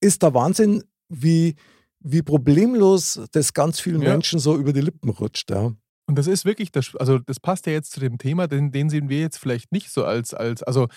[0.00, 1.56] ist der Wahnsinn, wie,
[2.00, 4.10] wie problemlos das ganz vielen Ja.
[4.12, 5.50] Menschen so über die Lippen rutscht.
[5.50, 5.72] Ja.
[6.08, 8.90] Und das ist wirklich, das, also das passt ja jetzt zu dem Thema, den, den
[8.90, 10.88] sehen wir jetzt vielleicht nicht so als, als, also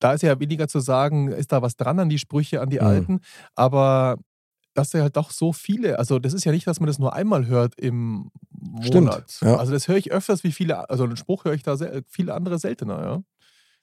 [0.00, 2.80] da ist ja weniger zu sagen, ist da was dran an die Sprüche, an die
[2.80, 2.86] Mhm.
[2.86, 3.20] Alten,
[3.54, 4.18] aber
[4.74, 7.12] dass ja halt doch so viele, also das ist ja nicht, dass man das nur
[7.14, 8.30] einmal hört im
[8.80, 9.38] Stimmt, Monat.
[9.42, 9.56] ja.
[9.56, 12.34] Also das höre ich öfters wie viele, also einen Spruch höre ich da sehr, viele
[12.34, 13.22] andere seltener, ja.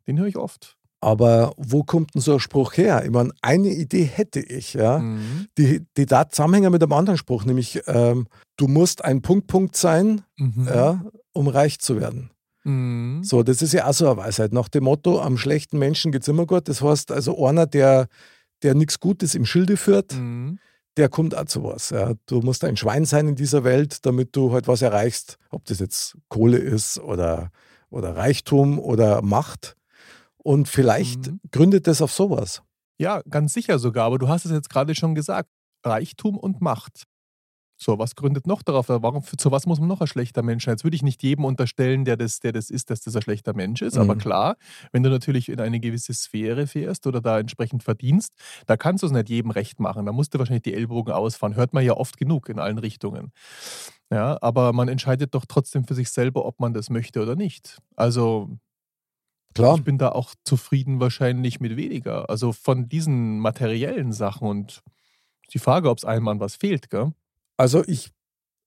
[0.08, 0.79] Den höre ich oft.
[1.02, 3.04] Aber wo kommt denn so ein Spruch her?
[3.06, 5.00] Ich meine, eine Idee hätte ich, ja.
[5.00, 5.48] Mhm.
[5.58, 10.22] Die, die da Zusammenhänge mit einem anderen Spruch, nämlich ähm, du musst ein Punkt-Punkt sein,
[10.38, 10.68] Mhm.
[10.68, 12.32] ja, um reich zu werden.
[12.66, 13.22] Mhm.
[13.24, 14.52] So, das ist ja auch so eine Weisheit.
[14.52, 16.68] Nach dem Motto, am schlechten Menschen geht es immer gut.
[16.68, 18.08] Das heißt, also einer, der,
[18.64, 20.60] der nichts Gutes im Schilde führt, Mhm.
[20.98, 21.92] der kommt auch zu was.
[21.92, 22.14] Ja.
[22.26, 25.38] Du musst ein Schwein sein in dieser Welt, damit du halt was erreichst.
[25.50, 27.52] Ob das jetzt Kohle ist oder,
[27.90, 29.78] oder Reichtum oder Macht.
[30.44, 31.40] Und vielleicht Mhm.
[31.52, 32.62] gründet das auf sowas.
[33.00, 35.50] Ja, ganz sicher sogar, aber du hast es jetzt gerade schon gesagt.
[35.86, 37.04] Reichtum und Macht.
[37.82, 38.90] So, was gründet noch darauf?
[38.90, 40.74] Warum, zu was muss man noch ein schlechter Mensch sein?
[40.74, 43.54] Jetzt würde ich nicht jedem unterstellen, der das, der das ist, dass das ein schlechter
[43.56, 43.98] Mensch ist.
[43.98, 44.18] Aber Mhm.
[44.18, 44.58] klar,
[44.92, 48.34] wenn du natürlich in eine gewisse Sphäre fährst oder da entsprechend verdienst,
[48.68, 50.06] da kannst du es nicht jedem recht machen.
[50.06, 51.56] Da musst du wahrscheinlich die Ellbogen ausfahren.
[51.56, 53.32] Hört man ja oft genug in allen Richtungen.
[54.12, 57.78] Ja, aber man entscheidet doch trotzdem für sich selber, ob man das möchte oder nicht.
[57.96, 58.50] Also
[59.60, 59.76] Klar.
[59.78, 62.30] ich bin da auch zufrieden wahrscheinlich mit weniger.
[62.30, 64.82] Also von diesen materiellen Sachen und
[65.54, 67.12] die Frage, ob es einem an was fehlt, gell?
[67.58, 68.12] Also ich,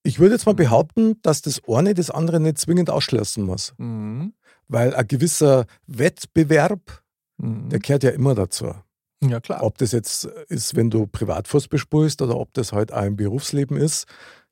[0.02, 3.72] ich würde jetzt mal behaupten, dass das eine das andere nicht zwingend ausschließen muss.
[3.78, 4.34] Mhm.
[4.68, 7.02] Weil ein gewisser Wettbewerb,
[7.38, 7.70] Mhm.
[7.70, 8.74] der kehrt ja immer dazu.
[9.22, 9.62] Ja, klar.
[9.62, 13.76] Ob das jetzt ist, wenn du Privatfußball spielst oder ob das halt auch im Berufsleben
[13.76, 14.06] ist.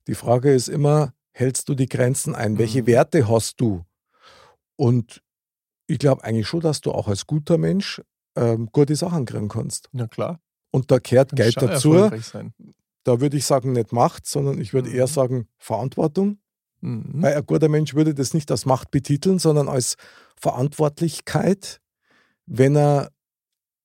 [0.06, 2.56] Die Frage ist immer, hältst du die Grenzen ein?
[2.58, 2.86] Welche Mhm.
[2.86, 3.84] Werte hast du?
[4.76, 5.22] Und
[5.90, 8.00] ich glaube eigentlich schon, dass du auch als guter Mensch
[8.36, 9.88] ähm, gute Sachen kriegen kannst.
[9.92, 10.40] Ja, klar.
[10.70, 11.94] Und da kehrt Geld dazu.
[13.02, 14.94] Da würde ich sagen, nicht Macht, sondern ich würde Mhm.
[14.94, 16.38] eher sagen Verantwortung.
[16.80, 17.22] Mhm.
[17.22, 19.96] Weil ein guter Mensch würde das nicht als Macht betiteln, sondern als
[20.36, 21.80] Verantwortlichkeit,
[22.46, 23.10] wenn er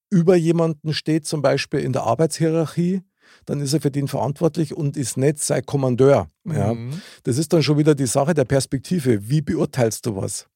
[0.10, 3.02] über jemanden steht, zum Beispiel in der Arbeitshierarchie,
[3.46, 6.30] dann ist er für den verantwortlich und ist nicht sein Kommandeur.
[6.46, 6.74] Ja.
[6.74, 7.02] Mhm.
[7.24, 9.28] Das ist dann schon wieder die Sache der Perspektive.
[9.30, 10.48] Wie beurteilst du was?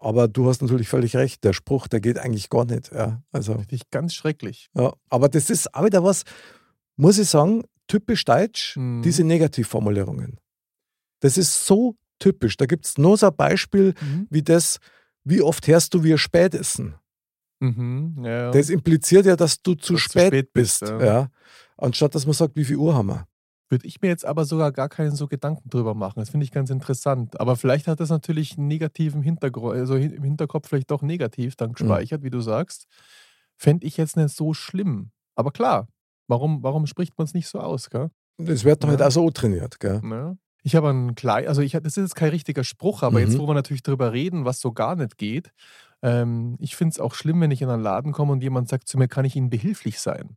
[0.00, 2.92] Aber du hast natürlich völlig recht, der Spruch, der geht eigentlich gar nicht.
[2.92, 3.20] Ja.
[3.32, 4.70] Also, Finde ich ganz schrecklich.
[4.74, 4.92] ja.
[5.10, 6.22] Aber das ist auch wieder was,
[6.96, 9.02] muss ich sagen, typisch deutsch, Mhm.
[9.02, 10.38] diese Negativformulierungen.
[11.20, 12.56] Das ist so typisch.
[12.56, 14.26] Da gibt es nur so ein Beispiel Mhm.
[14.30, 14.78] wie das,
[15.24, 16.94] wie oft hörst du, wir spät essen.
[17.60, 18.18] Mhm.
[18.22, 18.50] Ja, ja.
[18.52, 20.92] Das impliziert ja, dass du zu, Dass spät, spät bist, bist.
[20.92, 21.04] ja.
[21.04, 21.28] ja.
[21.76, 23.26] Anstatt dass man sagt, wie viel Uhr haben wir.
[23.70, 26.20] Würde ich mir jetzt aber sogar gar keinen so Gedanken drüber machen.
[26.20, 27.38] Das finde ich ganz interessant.
[27.40, 31.72] Aber vielleicht hat das natürlich einen negativen Hintergrund, also im Hinterkopf vielleicht doch negativ dann
[31.74, 32.86] gespeichert, wie du sagst.
[33.56, 35.10] Fände ich jetzt nicht so schlimm.
[35.34, 35.88] Aber klar,
[36.28, 38.10] warum, warum spricht man es nicht so aus, gell?
[38.38, 39.06] Das wird halt Ja.
[39.08, 39.80] auch so trainiert.
[39.80, 40.00] Gell?
[40.02, 40.38] Ne?
[40.62, 43.26] Ich habe einen kleinen, also ich, das ist jetzt kein richtiger Spruch, aber Mhm.
[43.26, 45.50] jetzt, wo wir natürlich drüber reden, was so gar nicht geht,
[46.02, 48.88] ähm, ich finde es auch schlimm, wenn ich in einen Laden komme und jemand sagt
[48.88, 50.36] zu mir, kann ich Ihnen behilflich sein?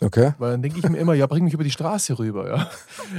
[0.00, 0.32] Okay.
[0.38, 2.70] Weil dann denke ich mir immer, ja, bring mich über die Straße rüber, ja.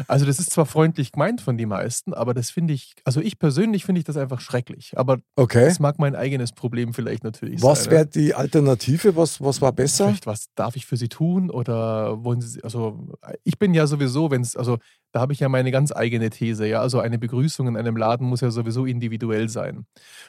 [0.08, 3.38] Also das ist zwar freundlich gemeint von den meisten, aber das finde ich, also ich
[3.40, 4.94] persönlich finde ich das einfach schrecklich.
[4.98, 5.66] Aber Okay.
[5.66, 7.92] das mag mein eigenes Problem vielleicht natürlich Was sein.
[7.92, 9.16] wäre die Alternative?
[9.16, 10.06] Was, was war besser?
[10.08, 11.50] Vielleicht, was darf ich für Sie tun?
[11.50, 13.10] Oder wollen Sie, also
[13.44, 14.78] ich bin ja sowieso, wenn es, also
[15.12, 16.82] da habe ich ja meine ganz eigene These, ja.
[16.82, 19.86] Also eine Begrüßung in einem Laden muss ja sowieso individuell sein.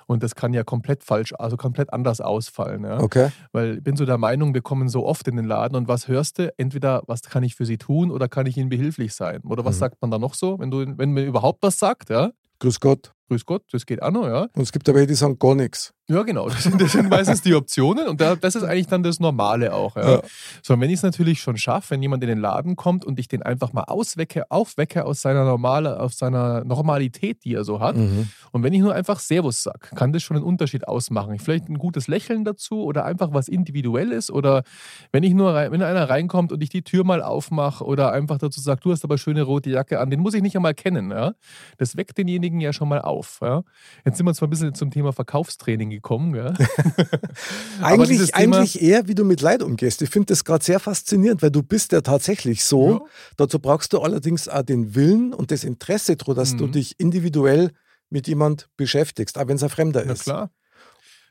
[0.07, 2.99] Und das kann ja komplett falsch, also komplett anders ausfallen, ja.
[2.99, 3.29] Okay.
[3.53, 6.09] Weil ich bin so der Meinung, wir kommen so oft in den Laden und was
[6.09, 6.40] hörst du?
[6.57, 9.41] Entweder, was kann ich für Sie tun oder kann ich Ihnen behilflich sein?
[9.45, 9.81] Oder was Mhm.
[9.81, 10.59] sagt man da noch so?
[10.59, 12.31] Wenn, du, wenn man überhaupt was sagt, ja?
[12.61, 13.13] Grüß Gott.
[13.29, 14.49] Grüß Gott, das geht auch noch, ja?
[14.55, 15.93] Und es gibt aber welche, die sagen gar nichts.
[16.11, 16.49] Ja, genau.
[16.49, 19.73] Das sind, das sind meistens die Optionen und da, das ist eigentlich dann das Normale
[19.73, 19.95] auch.
[19.95, 20.11] Ja.
[20.17, 20.23] Ja.
[20.61, 23.21] So, und wenn ich es natürlich schon schaffe, wenn jemand in den Laden kommt und
[23.21, 27.79] ich den einfach mal auswecke, aufwecke aus seiner normale, aus seiner Normalität, die er so
[27.79, 28.29] hat, Mhm.
[28.51, 31.39] und wenn ich nur einfach Servus sage, kann das schon einen Unterschied ausmachen.
[31.39, 34.65] Vielleicht ein gutes Lächeln dazu oder einfach was Individuelles oder
[35.13, 38.39] wenn ich nur rein, wenn einer reinkommt und ich die Tür mal aufmache oder einfach
[38.39, 41.13] dazu sage, du hast aber schöne rote Jacke an, den muss ich nicht einmal kennen.
[41.13, 41.35] Ja?
[41.79, 43.39] Das weckt denjenigen ja schon mal auf.
[43.43, 43.63] Ja?
[44.05, 46.00] Jetzt sind wir zwar ein bisschen zum Thema Verkaufstraining gekommen.
[47.81, 50.03] Aber dieses Eigentlich, eigentlich eher, wie du mit Leid umgehst.
[50.03, 52.91] Ich finde das gerade sehr faszinierend, weil du bist ja tatsächlich so.
[52.93, 53.01] Ja.
[53.37, 56.73] Dazu brauchst du allerdings auch den Willen und das Interesse, dass du Mhm.
[56.73, 57.71] dich individuell
[58.11, 60.23] mit jemand beschäftigst, auch wenn es ein Fremder Na ist.
[60.25, 60.51] klar.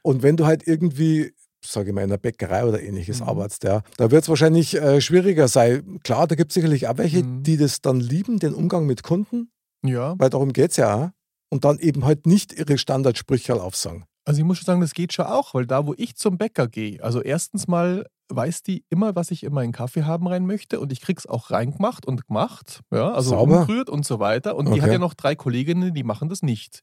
[0.01, 1.33] Und wenn du halt irgendwie,
[1.65, 3.27] sage ich mal, in einer Bäckerei oder ähnliches Mhm.
[3.27, 5.99] arbeitest, ja, da wird es wahrscheinlich äh, schwieriger sein.
[6.03, 7.43] Klar, da gibt es sicherlich auch welche, Mhm.
[7.43, 9.51] die das dann lieben, den Umgang mit Kunden,
[9.83, 10.15] Ja.
[10.17, 11.09] weil darum geht es ja auch.
[11.51, 14.05] Und dann eben halt nicht ihre Standardsprüche aufsagen.
[14.29, 16.67] Also ich muss schon sagen, das geht schon auch, weil da, wo ich zum Bäcker
[16.67, 20.79] gehe, also erstens mal weiß die immer, was ich in meinen Kaffee haben rein möchte
[20.79, 23.61] und ich krieg's auch reingemacht und gemacht, ja, also Sauber.
[23.61, 24.55] umgerührt und so weiter.
[24.55, 24.81] Und die Okay.
[24.83, 26.81] hat ja noch drei Kolleginnen, die machen das nicht.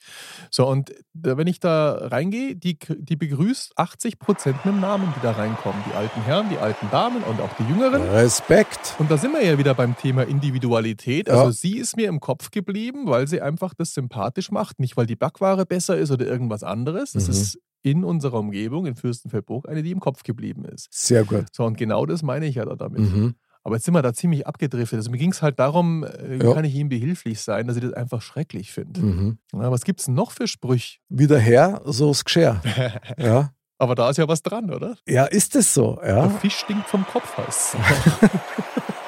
[0.50, 5.20] So, und wenn ich da reingehe, die, die begrüßt 80 Prozent mit dem Namen, die
[5.22, 5.80] da reinkommen.
[5.88, 8.02] Die alten Herren, die alten Damen und auch die Jüngeren.
[8.02, 8.94] Respekt.
[8.98, 11.28] Und da sind wir ja wieder beim Thema Individualität.
[11.28, 11.34] Ja.
[11.34, 14.80] Also sie ist mir im Kopf geblieben, weil sie einfach das sympathisch macht.
[14.80, 17.12] Nicht, weil die Backware besser ist oder irgendwas anderes.
[17.12, 17.30] Das Mhm.
[17.32, 20.88] ist in unserer Umgebung, in Fürstenfeldbruck, eine, die im Kopf geblieben ist.
[20.90, 21.44] Sehr gut.
[21.52, 22.98] So, und genau das meine ich ja da damit.
[22.98, 23.34] Mhm.
[23.62, 24.96] Aber jetzt sind wir da ziemlich abgedriftet.
[24.98, 26.52] Also mir ging es halt darum, äh, wie Ja.
[26.54, 29.00] kann ich ihm behilflich sein, dass ich das einfach schrecklich finde.
[29.00, 29.38] Mhm.
[29.52, 30.98] Ja, was gibt es noch für Sprüche?
[31.08, 32.60] Wie der Herr, so das Geschirr.
[33.18, 33.52] ja.
[33.78, 34.96] Aber da ist ja was dran, oder?
[35.06, 35.98] ja, ist es so.
[36.02, 36.28] Der Ja.
[36.30, 37.76] Fisch stinkt vom Kopf, heißt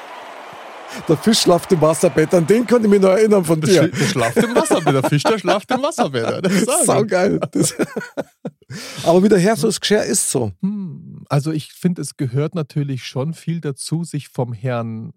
[1.07, 3.93] Der Fisch schlaft im Wasserbett, an den konnte ich mich noch erinnern von Der, dir.
[3.93, 4.93] Sch- der schlaft im Wasserbett.
[4.95, 6.45] Der Fisch, der schlaft im Wasserbett.
[6.45, 7.39] Das ist Saugeil.
[7.51, 7.75] Das
[9.03, 10.51] Aber wie der Herr, so das Geschirr ist so.
[10.61, 15.13] Hm, Also ich finde, es gehört natürlich schon viel dazu, sich vom Herrn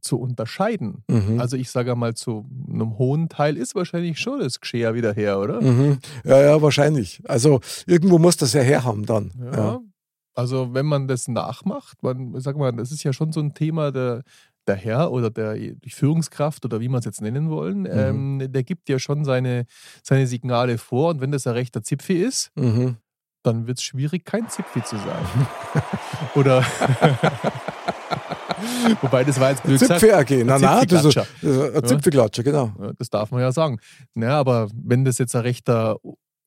[0.00, 1.02] zu unterscheiden.
[1.08, 1.40] Mhm.
[1.40, 5.38] Also ich sage mal, zu einem hohen Teil ist wahrscheinlich schon das Geschehen wieder her,
[5.40, 5.60] oder?
[5.60, 5.98] Mhm.
[6.24, 7.20] Ja, ja, wahrscheinlich.
[7.26, 9.32] Also irgendwo muss das ja herhaben dann.
[9.52, 9.56] Ja.
[9.56, 9.80] Ja.
[10.34, 13.90] Also wenn man das nachmacht, man, sag mal, das ist ja schon so ein Thema,
[13.90, 14.22] der,
[14.68, 18.40] der Herr oder der, die Führungskraft oder wie man es jetzt nennen wollen, Mhm.
[18.40, 19.64] ähm, der gibt ja schon seine,
[20.02, 22.96] seine Signale vor und wenn das ein rechter Zipfi ist, Mhm.
[23.42, 25.24] dann wird es schwierig, kein Zipfi zu sein.
[26.34, 26.62] oder
[29.02, 30.00] Wobei, das war jetzt blöd gesagt.
[30.00, 30.44] Zipfel AG.
[30.44, 32.72] Na, na, das ist das genau.
[32.80, 33.78] Ja, Das darf man ja sagen.
[34.14, 35.96] Naja, aber wenn das jetzt ein rechter,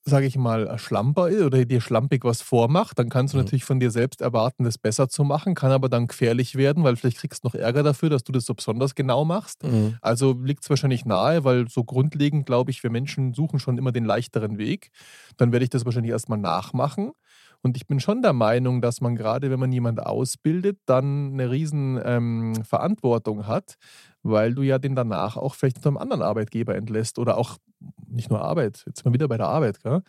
[0.03, 3.43] sage ich mal, ein Schlamper ist oder dir schlampig was vormacht, dann kannst du Mhm.
[3.43, 6.95] natürlich von dir selbst erwarten, das besser zu machen, kann aber dann gefährlich werden, weil
[6.95, 9.63] vielleicht kriegst du noch Ärger dafür, dass du das so besonders genau machst.
[9.63, 9.97] Mhm.
[10.01, 13.91] Also liegt es wahrscheinlich nahe, weil so grundlegend, glaube ich, wir Menschen suchen schon immer
[13.91, 14.89] den leichteren Weg.
[15.37, 17.11] Dann werde ich das wahrscheinlich erstmal nachmachen.
[17.63, 21.51] Und ich bin schon der Meinung, dass man gerade, wenn man jemanden ausbildet, dann eine
[21.51, 23.75] riesen ähm, Verantwortung hat,
[24.23, 27.57] weil du ja den danach auch vielleicht zu einem anderen Arbeitgeber entlässt oder auch
[28.07, 30.01] nicht nur Arbeit, jetzt mal wieder bei der Arbeit, gell?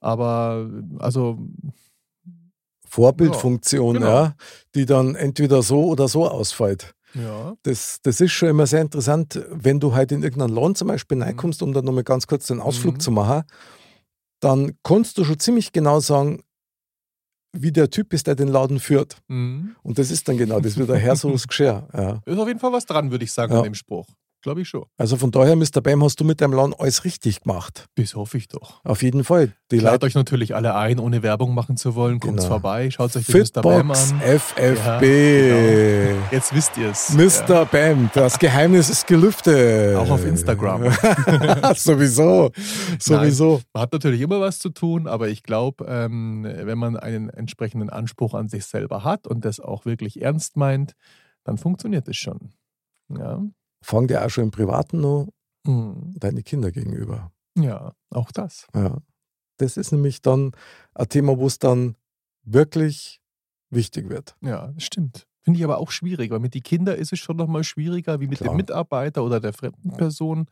[0.00, 1.38] aber also
[2.86, 4.12] Vorbildfunktion, Ja, genau.
[4.12, 4.34] ja,
[4.74, 6.94] die dann entweder so oder so ausfällt.
[7.14, 10.88] ja, Das, das ist schon immer sehr interessant, wenn du halt in irgendeinen Laden zum
[10.88, 11.22] Beispiel Mhm.
[11.22, 13.00] reinkommst, um dann nochmal ganz kurz den Ausflug Mhm.
[13.00, 13.42] zu machen,
[14.40, 16.42] dann kannst du schon ziemlich genau sagen,
[17.54, 19.18] wie der Typ ist, der den Laden führt.
[19.28, 19.76] mhm.
[19.82, 21.86] Und das ist dann genau, das wird der Herr so das Geschirr.
[21.94, 22.20] Ja.
[22.24, 23.58] ist auf jeden Fall was dran, würde ich sagen, Ja.
[23.58, 24.06] an dem Spruch.
[24.42, 24.84] Glaube ich schon.
[24.96, 25.80] Also von daher, Mr.
[25.80, 27.86] Bam, hast du mit deinem Laden alles richtig gemacht.
[27.94, 28.84] Das hoffe ich doch.
[28.84, 29.52] Auf jeden Fall.
[29.70, 32.18] Die Leute euch natürlich alle ein, ohne Werbung machen zu wollen.
[32.18, 32.48] Kommt Genau.
[32.48, 33.62] vorbei, schaut euch den Mr.
[33.62, 34.20] Bam an.
[34.20, 35.02] FFB.
[36.32, 37.12] Jetzt wisst ihr es.
[37.14, 37.64] Mr.
[37.66, 39.96] Bam, das Geheimnis ist gelüftet.
[39.96, 40.82] Auch auf Instagram.
[41.76, 42.50] sowieso.
[42.98, 43.60] Sowieso.
[43.72, 47.90] Man hat natürlich immer was zu tun, aber ich glaube, ähm, wenn man einen entsprechenden
[47.90, 50.94] Anspruch an sich selber hat und das auch wirklich ernst meint,
[51.44, 52.50] dann funktioniert es schon.
[53.08, 53.40] Ja.
[53.82, 55.28] Fang dir auch schon im Privaten noch
[55.66, 56.14] Mhm.
[56.18, 57.30] deine Kinder gegenüber.
[57.56, 58.66] ja, auch das.
[58.74, 58.98] Ja.
[59.58, 60.52] Das ist nämlich dann
[60.94, 61.94] ein Thema, wo es dann
[62.42, 63.20] wirklich
[63.70, 64.34] wichtig wird.
[64.40, 65.26] Ja, stimmt.
[65.42, 68.26] Finde ich aber auch schwierig, weil mit den Kindern ist es schon nochmal schwieriger wie
[68.28, 68.50] mit Klar.
[68.54, 70.46] dem Mitarbeiter oder der fremden Person.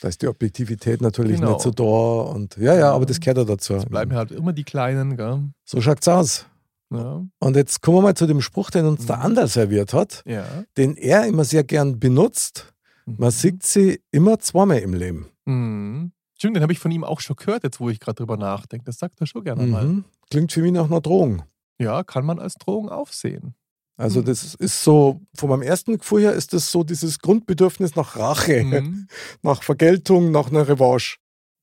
[0.00, 1.52] Da ist die Objektivität natürlich Genau.
[1.54, 2.30] nicht so da.
[2.32, 3.74] Und ja, ja, aber das gehört ja dazu.
[3.74, 5.50] Es bleiben halt immer die Kleinen, gell?
[5.64, 6.46] So schaut's aus.
[6.92, 7.24] Ja.
[7.38, 9.22] Und jetzt kommen wir mal zu dem Spruch, den uns der Mhm.
[9.22, 10.44] Ander serviert hat, ja.
[10.76, 12.72] den er immer sehr gern benutzt.
[13.06, 13.30] Man Mhm.
[13.30, 15.26] sieht sie immer zweimal im Leben.
[15.44, 16.12] Mhm.
[16.36, 18.84] Stimmt, den habe ich von ihm auch schon gehört, jetzt wo ich gerade drüber nachdenke.
[18.86, 19.84] Das sagt er schon gerne mal.
[19.86, 20.04] Mhm.
[20.30, 21.42] Klingt für mich nach einer Drohung.
[21.78, 23.54] Ja, kann man als Drohung aufsehen.
[23.96, 24.24] Also Mhm.
[24.24, 28.64] das ist so, von meinem ersten Gefühl her ist das so dieses Grundbedürfnis nach Rache,
[28.64, 29.06] Mhm.
[29.42, 31.18] nach Vergeltung, nach einer Revanche.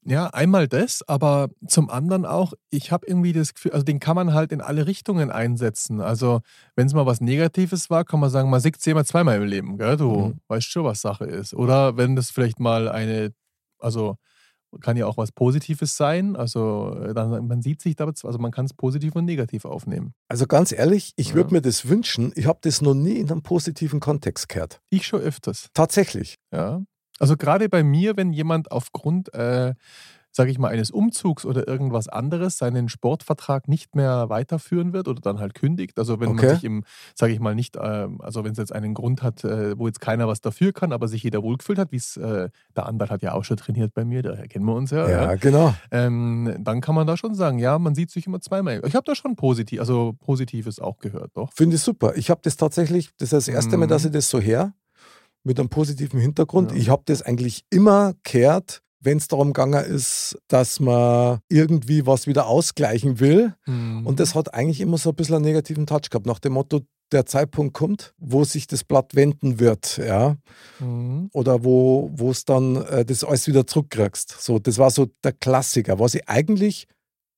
[0.09, 4.15] Ja, einmal das, aber zum anderen auch, ich habe irgendwie das Gefühl, also den kann
[4.15, 5.99] man halt in alle Richtungen einsetzen.
[5.99, 6.39] Also,
[6.77, 9.43] wenn es mal was Negatives war, kann man sagen, man sieht es immer zweimal im
[9.43, 9.97] Leben, gell?
[9.97, 10.39] Du Mhm.
[10.47, 11.53] weißt schon, was Sache ist.
[11.53, 13.33] Oder wenn das vielleicht mal eine,
[13.79, 14.15] also
[14.81, 16.35] kann ja auch was Positives sein.
[16.37, 20.13] Also, dann, man sieht sich da, also man kann es positiv und negativ aufnehmen.
[20.29, 21.35] Also ganz ehrlich, ich Ja.
[21.35, 22.31] würde mir das wünschen.
[22.35, 24.79] Ich habe das noch nie in einem positiven Kontext gehört.
[24.89, 25.67] Ich schon öfters.
[25.73, 26.35] Tatsächlich.
[26.53, 26.81] Ja.
[27.19, 29.73] Also gerade bei mir, wenn jemand aufgrund, äh,
[30.31, 35.19] sage ich mal, eines Umzugs oder irgendwas anderes seinen Sportvertrag nicht mehr weiterführen wird oder
[35.19, 35.97] dann halt kündigt.
[35.97, 36.45] Also wenn Okay.
[36.45, 36.83] man sich im,
[37.15, 39.99] sage ich mal, nicht, ähm, also wenn es jetzt einen Grund hat, äh, wo jetzt
[39.99, 43.23] keiner was dafür kann, aber sich jeder wohlgefühlt hat, wie es äh, der Andal hat
[43.23, 45.09] ja auch schon trainiert bei mir, daher kennen wir uns ja.
[45.09, 45.35] Ja, ja.
[45.37, 45.73] genau.
[45.89, 48.79] Ähm, dann kann man da schon sagen, ja, man sieht sich immer zweimal.
[48.85, 51.51] Ich habe da schon positiv, also Positives auch gehört, doch.
[51.55, 52.15] Finde ich super.
[52.15, 53.89] Ich habe das tatsächlich, das ist das erste Mal, Mhm.
[53.89, 54.73] dass ich das so her,
[55.47, 56.71] mit einem positiven Hintergrund.
[56.71, 56.77] Ja.
[56.77, 62.27] Ich habe das eigentlich immer gehört, wenn es darum gegangen ist, dass man irgendwie was
[62.27, 63.55] wieder ausgleichen will.
[63.65, 64.05] Mhm.
[64.05, 66.81] Und das hat eigentlich immer so ein bisschen einen negativen Touch gehabt, nach dem Motto,
[67.13, 70.35] der Zeitpunkt kommt, wo sich das Blatt wenden wird, ja.
[70.79, 71.29] Mhm.
[71.31, 74.35] Oder wo wo es dann äh, das alles wieder zurückkriegst.
[74.41, 76.87] So, das war so der Klassiker, was ich eigentlich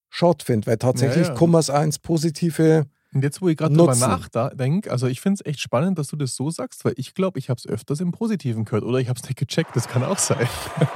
[0.09, 1.39] schade finde, weil tatsächlich Ja, ja.
[1.39, 2.87] kann man es auch ins Positive.
[3.13, 6.15] Und jetzt, wo ich gerade drüber nachdenke, also ich finde es echt spannend, dass du
[6.15, 9.09] das so sagst, weil ich glaube, ich habe es öfters im Positiven gehört oder ich
[9.09, 10.47] habe es nicht gecheckt, das kann auch sein.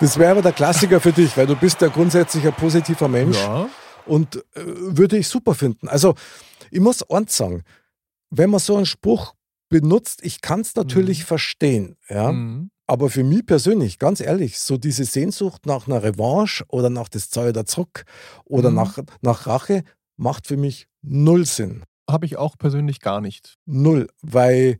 [0.00, 3.36] Das wäre aber der Klassiker für dich, weil du bist ja grundsätzlich ein positiver Mensch
[3.38, 3.68] Ja.
[4.06, 5.88] und äh, würde ich super finden.
[5.88, 6.14] Also,
[6.70, 7.62] ich muss eins sagen,
[8.30, 9.34] wenn man so einen Spruch
[9.68, 11.24] benutzt, ich kann es natürlich Mhm.
[11.26, 12.32] verstehen, ja.
[12.32, 12.70] Mhm.
[12.88, 17.30] Aber für mich persönlich, ganz ehrlich, so diese Sehnsucht nach einer Revanche oder nach das
[17.30, 18.04] Zeug da zurück
[18.44, 18.76] oder Mhm.
[18.76, 19.82] nach, nach Rache
[20.16, 21.84] macht für mich null Sinn.
[22.08, 23.56] Habe ich auch persönlich gar nicht.
[23.64, 24.08] Null.
[24.22, 24.78] Weil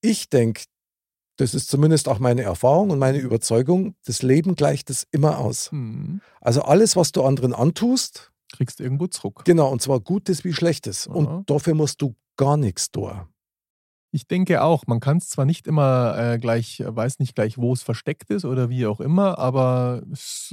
[0.00, 0.62] ich denke,
[1.36, 5.70] das ist zumindest auch meine Erfahrung und meine Überzeugung, das Leben gleicht es immer aus.
[5.70, 6.20] Mhm.
[6.40, 9.42] Also alles, was du anderen antust, Kriegst irgendwo zurück.
[9.44, 11.08] Genau, und zwar Gutes wie Schlechtes.
[11.08, 11.16] Aha.
[11.16, 13.10] Und dafür musst du gar nichts tun.
[14.16, 17.74] Ich denke auch, man kann es zwar nicht immer äh, gleich, weiß nicht gleich, wo
[17.74, 20.02] es versteckt ist oder wie auch immer, aber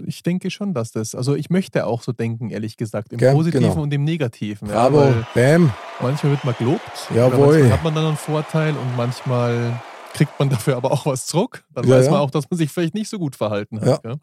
[0.06, 3.32] ich denke schon, dass das, also ich möchte auch so denken, ehrlich gesagt, im Gell,
[3.34, 3.82] Positiven genau.
[3.82, 4.68] und im Negativen.
[4.68, 5.72] Bravo, Ja, bam.
[6.02, 6.82] manchmal wird man gelobt,
[7.16, 7.40] Jawohl.
[7.60, 9.82] manchmal hat man dann einen Vorteil und manchmal
[10.14, 11.64] kriegt man dafür aber auch was zurück.
[11.74, 12.12] Dann Ja, weiß ja.
[12.12, 14.04] man auch, dass man sich vielleicht nicht so gut verhalten hat.
[14.04, 14.16] Ja.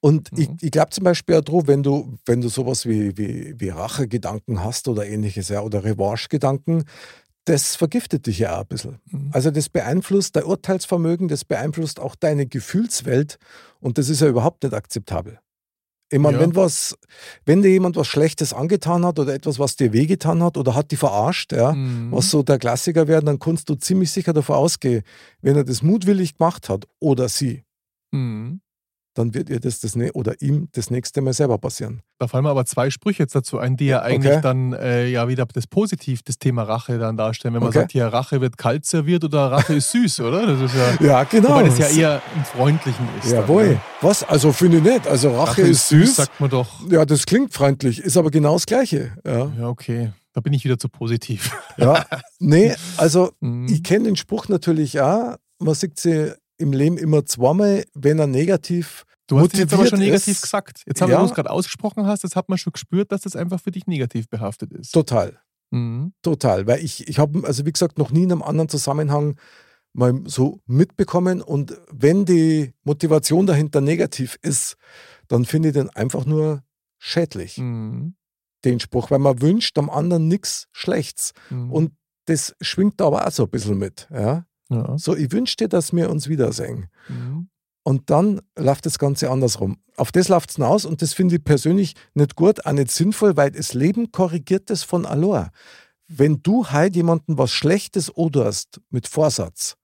[0.00, 0.56] Und ich, Mhm.
[0.60, 4.62] ich glaube zum Beispiel auch drauf, wenn du, wenn du sowas wie, wie, wie Rachegedanken
[4.62, 6.84] hast oder ähnliches, ja, oder Revanche-Gedanken,
[7.46, 8.98] das vergiftet dich ja auch ein bisschen.
[9.06, 9.30] Mhm.
[9.32, 13.38] Also das beeinflusst dein Urteilsvermögen, das beeinflusst auch deine Gefühlswelt
[13.80, 15.38] und das ist ja überhaupt nicht akzeptabel.
[16.08, 16.42] Ich meine, Ja.
[16.42, 16.96] wenn was,
[17.46, 20.92] wenn dir jemand was Schlechtes angetan hat oder etwas, was dir wehgetan hat oder hat
[20.92, 22.12] die verarscht, ja, Mhm.
[22.12, 25.02] was so der Klassiker wäre, dann kannst du ziemlich sicher davon ausgehen,
[25.42, 27.64] wenn er das mutwillig gemacht hat oder sie,
[28.12, 28.60] Mhm.
[29.16, 32.02] Dann wird ihr das, das ne- oder ihm das nächste Mal selber passieren.
[32.18, 34.40] Da fallen mir aber zwei Sprüche jetzt dazu ein, die ja eigentlich Okay.
[34.42, 37.54] dann äh, ja wieder das Positiv, das Thema Rache dann darstellen.
[37.54, 37.78] Wenn man Okay.
[37.80, 40.46] sagt, hier Rache wird kalt serviert oder Rache ist süß, oder?
[40.46, 41.48] Das ist ja, Ja, genau.
[41.50, 43.32] wobei das ja eher im Freundlichen ist.
[43.32, 43.68] dann, Jawohl.
[43.70, 43.80] ne?
[44.00, 44.22] Was?
[44.22, 45.06] Also finde ich nicht.
[45.08, 46.16] Also Rache, ist süß.
[46.16, 46.68] sagt man doch.
[46.90, 49.12] ja, das klingt freundlich, ist aber genau das Gleiche.
[49.26, 49.50] Ja.
[49.58, 50.12] Ja, okay.
[50.34, 51.56] Da bin ich wieder zu positiv.
[51.78, 52.04] ja.
[52.38, 53.66] Nee, also Mhm.
[53.70, 55.36] ich kenne den Spruch natürlich auch.
[55.58, 59.86] Man sieht sie im Leben immer zweimal, wenn er negativ Du hast ihn jetzt aber
[59.86, 60.42] schon negativ ist.
[60.42, 60.82] gesagt.
[60.86, 61.20] Jetzt haben Ja.
[61.20, 63.86] wir es gerade ausgesprochen hast, das hat man schon gespürt, dass das einfach für dich
[63.88, 64.92] negativ behaftet ist.
[64.92, 65.40] Total.
[65.72, 66.12] Mhm.
[66.22, 66.66] Total.
[66.68, 69.36] Weil ich, ich habe, also wie gesagt, noch nie in einem anderen Zusammenhang
[69.92, 71.42] mal so mitbekommen.
[71.42, 74.76] Und wenn die Motivation dahinter negativ ist,
[75.26, 76.62] dann finde ich den einfach nur
[76.98, 78.14] schädlich, Mhm.
[78.64, 81.32] den Spruch, weil man wünscht am anderen nichts Schlechtes.
[81.50, 81.72] Mhm.
[81.72, 81.92] Und
[82.26, 84.08] das schwingt da aber auch so ein bisschen mit.
[84.12, 84.45] Ja?
[84.70, 84.96] Ja.
[84.98, 86.86] So, ich wünschte, dass wir uns wiedersehen.
[87.08, 87.48] Mhm.
[87.84, 89.78] Und dann läuft das Ganze andersrum.
[89.96, 93.36] Auf das läuft es hinaus und das finde ich persönlich nicht gut, auch nicht sinnvoll,
[93.36, 95.50] weil das Leben korrigiert das von allein.
[96.08, 99.76] Wenn du heute jemandem was Schlechtes oderst mit Vorsatz,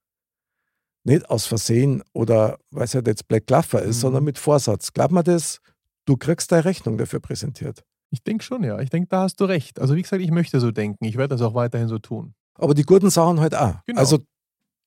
[1.05, 4.01] nicht aus Versehen oder weil es halt jetzt Black Klaffer ist, Mhm.
[4.01, 5.61] sondern mit Vorsatz, glaub mir das,
[6.05, 7.85] du kriegst deine Rechnung dafür präsentiert.
[8.11, 8.79] Ich denke schon, ja.
[8.81, 9.81] Ich denke, da hast du recht.
[9.81, 11.05] Also wie gesagt, ich möchte so denken.
[11.05, 12.35] Ich werde das auch weiterhin so tun.
[12.55, 13.77] Aber die guten Sachen halt auch.
[13.87, 13.99] Genau.
[13.99, 14.19] Also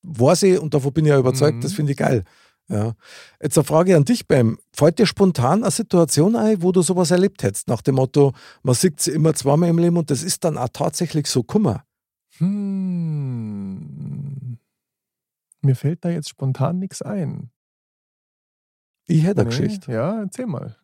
[0.06, 1.60] weiß ich und davon bin ich ja überzeugt, Mhm.
[1.62, 2.24] das finde ich geil.
[2.68, 2.94] Ja.
[3.40, 4.58] Jetzt eine Frage an dich, Beim.
[4.72, 7.68] Fällt dir spontan eine Situation ein, wo du sowas erlebt hättest?
[7.68, 8.32] Nach dem Motto,
[8.64, 11.84] man sieht sie immer zweimal im Leben und das ist dann auch tatsächlich so Kummer.
[13.26, 14.58] Hm.
[15.62, 17.50] Mir fällt da jetzt spontan nichts ein.
[19.06, 19.56] Ich hätte eine Nee?
[19.56, 19.92] Geschichte.
[19.92, 20.76] Ja, erzähl mal.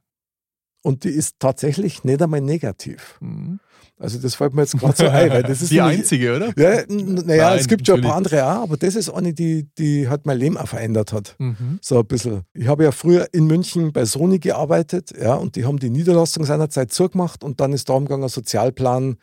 [0.83, 3.17] Und die ist tatsächlich nicht einmal negativ.
[3.21, 3.61] Hm.
[4.03, 6.53] Also das fällt mir jetzt gerade so ein, weil das ist die nämlich- einzige, oder?
[6.59, 10.09] Ja, naja, es gibt schon ein paar andere auch, aber das ist eine, die, die
[10.09, 11.37] halt mein Leben auch verändert hat.
[11.39, 11.79] Mhm.
[11.81, 12.43] So ein bisschen.
[12.53, 16.45] Ich habe ja früher in München bei Sony gearbeitet, ja, und die haben die Niederlassung
[16.45, 19.17] seinerzeit zugemacht und dann ist darum gegangen, Sozialplan,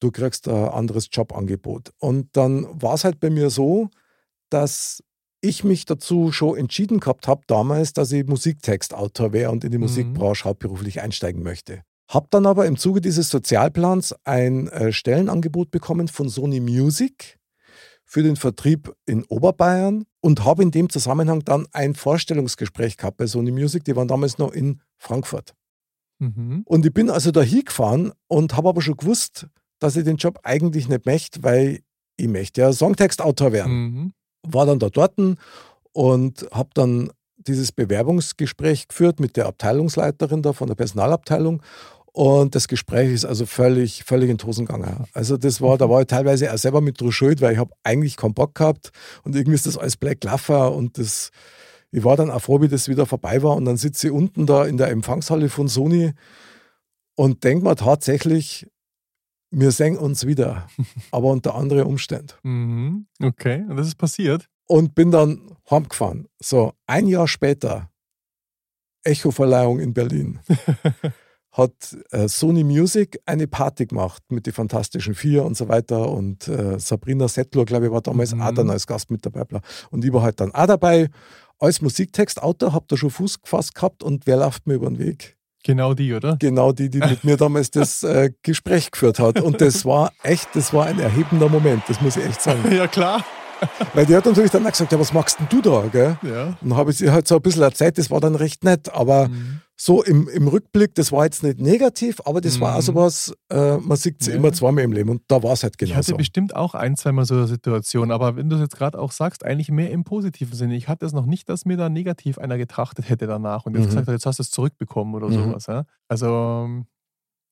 [0.00, 1.92] du kriegst ein anderes Jobangebot.
[1.98, 3.90] Und dann war es halt bei mir so,
[4.50, 5.02] dass
[5.40, 9.78] ich mich dazu schon entschieden gehabt habe damals, dass ich Musiktextautor wäre und in die
[9.78, 9.84] Mhm.
[9.84, 11.82] Musikbranche hauptberuflich einsteigen möchte.
[12.08, 17.38] Hab dann aber im Zuge dieses Sozialplans ein äh, Stellenangebot bekommen von Sony Music
[18.04, 23.26] für den Vertrieb in Oberbayern und habe in dem Zusammenhang dann ein Vorstellungsgespräch gehabt bei
[23.26, 23.84] Sony Music.
[23.84, 25.54] Die waren damals noch in Frankfurt.
[26.18, 26.62] Mhm.
[26.64, 29.46] Und ich bin also da hingefahren und habe aber schon gewusst,
[29.78, 31.80] dass ich den Job eigentlich nicht möchte, weil
[32.16, 34.12] ich möchte ja Songtextautor werden Mhm.
[34.46, 35.18] war dann da dort
[35.92, 41.62] und habe dann dieses Bewerbungsgespräch geführt mit der Abteilungsleiterin da von der Personalabteilung.
[42.18, 45.04] Und das Gespräch ist also völlig, völlig in die Hosen gegangen.
[45.12, 48.16] Also das war, da war ich teilweise auch selber mit schuld, weil ich habe eigentlich
[48.16, 48.90] keinen Bock gehabt
[49.22, 51.30] und irgendwie ist das alles Black Laffer und das,
[51.92, 54.46] ich war dann auch froh, wie das wieder vorbei war und dann sitze ich unten
[54.46, 56.12] da in der Empfangshalle von Sony
[57.14, 58.66] und denke mir tatsächlich,
[59.52, 60.66] wir sehen uns wieder,
[61.12, 63.06] aber unter anderen Umständen Mhm.
[63.22, 64.48] Okay, und das ist passiert.
[64.66, 66.26] und bin dann heimgefahren.
[66.40, 67.92] So, ein Jahr später,
[69.04, 70.40] Echo-Verleihung in Berlin,
[71.58, 71.72] hat
[72.12, 76.08] äh, Sony Music eine Party gemacht mit den Fantastischen Vier und so weiter.
[76.10, 78.40] Und äh, Sabrina Settler, glaube ich, war damals Mhm.
[78.42, 79.44] auch dann als Gast mit dabei.
[79.44, 79.60] bla.
[79.90, 81.10] Und ich war halt dann auch dabei.
[81.58, 85.36] Als Musiktextautor, hab da schon Fuß gefasst gehabt und wer läuft mir über den Weg?
[85.64, 86.36] Genau die, oder?
[86.38, 89.40] Genau die, die mit mir damals das äh, Gespräch geführt hat.
[89.40, 92.60] Und das war echt, das war ein erhebender Moment, das muss ich echt sagen.
[92.72, 93.24] Ja, klar.
[93.94, 95.86] Weil die hat natürlich dann auch gesagt, ja, was machst denn du da?
[95.88, 96.16] Gell?
[96.22, 96.56] Ja.
[96.60, 98.92] Und habe ich sie halt so ein bisschen erzählt, das war dann recht nett.
[98.94, 99.60] Aber Mhm.
[99.76, 102.76] so im, im Rückblick, das war jetzt nicht negativ, aber das war Mhm.
[102.78, 104.36] auch sowas, äh, man sieht sie Ja.
[104.36, 106.16] immer zweimal im Leben und da war es halt Ich genau hatte so.
[106.16, 109.44] bestimmt auch ein, zweimal so eine Situation, aber wenn du es jetzt gerade auch sagst,
[109.44, 110.74] eigentlich mehr im positiven Sinne.
[110.76, 113.84] Ich hatte es noch nicht, dass mir da negativ einer getrachtet hätte danach und jetzt
[113.84, 113.88] Mhm.
[113.88, 115.32] gesagt hat, jetzt hast du es zurückbekommen oder Mhm.
[115.34, 115.66] sowas.
[115.66, 115.84] Ja?
[116.08, 116.68] Also,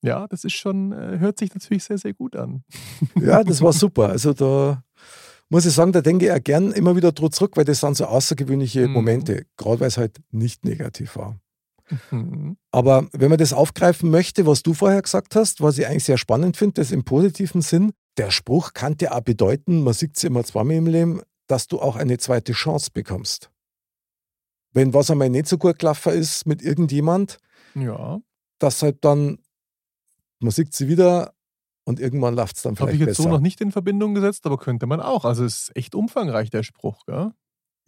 [0.03, 2.63] Ja, das ist schon, äh, hört sich natürlich sehr, sehr gut an.
[3.21, 4.11] Ja, das war super.
[4.11, 4.83] Also da
[5.49, 7.97] muss ich sagen, da denke ich auch gern immer wieder drauf zurück, weil das sind
[7.97, 8.93] so außergewöhnliche Mhm.
[8.93, 11.39] Momente, gerade weil es halt nicht negativ war.
[12.11, 12.57] Mhm.
[12.73, 16.19] Aber wenn man das aufgreifen möchte, was du vorher gesagt hast, was ich eigentlich sehr
[16.19, 20.25] spannend finde, das im positiven Sinn, der Spruch kann ja auch bedeuten, man sieht es
[20.25, 23.51] immer zweimal im Leben, dass du auch eine zweite Chance bekommst.
[24.73, 27.39] Wenn was einmal nicht so gut gelaufen ist mit irgendjemand,
[27.75, 28.21] Ja,
[28.59, 29.39] dass halt dann,
[30.41, 31.35] man sieht sie wieder
[31.87, 33.23] und irgendwann läuft es dann habe vielleicht ich jetzt besser.
[33.23, 35.25] so noch nicht in Verbindung gesetzt, aber könnte man auch.
[35.25, 37.31] Also es ist echt umfangreich, der Spruch, gell?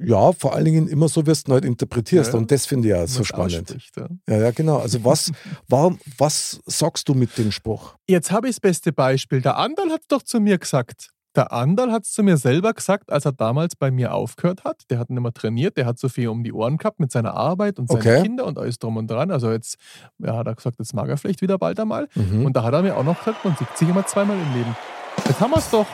[0.01, 2.33] Ja, vor allen Dingen immer so, wie du ihn halt interpretierst.
[2.33, 2.39] Ja.
[2.39, 3.77] Und das finde ich ja so spannend.
[3.97, 4.09] ja.
[4.29, 4.79] Ja, ja, genau.
[4.79, 5.33] Also was,
[5.69, 7.97] warum, was sagst du mit dem Spruch?
[8.09, 9.41] Jetzt habe ich das beste Beispiel.
[9.41, 11.11] Der Andal hat es doch zu mir gesagt.
[11.39, 14.83] Der Andal hat es zu mir selber gesagt, als er damals bei mir aufgehört hat.
[14.91, 17.35] Der hat nicht mehr trainiert, der hat so viel um die Ohren gehabt mit seiner
[17.35, 18.23] Arbeit und seinen Okay.
[18.23, 19.31] Kindern und alles drum und dran.
[19.31, 19.79] Also jetzt
[20.19, 22.09] ja, hat er gesagt, jetzt mag er vielleicht wieder bald einmal.
[22.17, 22.45] Mhm.
[22.45, 24.77] Und da hat er mir auch noch gesagt, man sieht sich immer zweimal im Leben.
[25.29, 25.87] Jetzt haben wir es doch.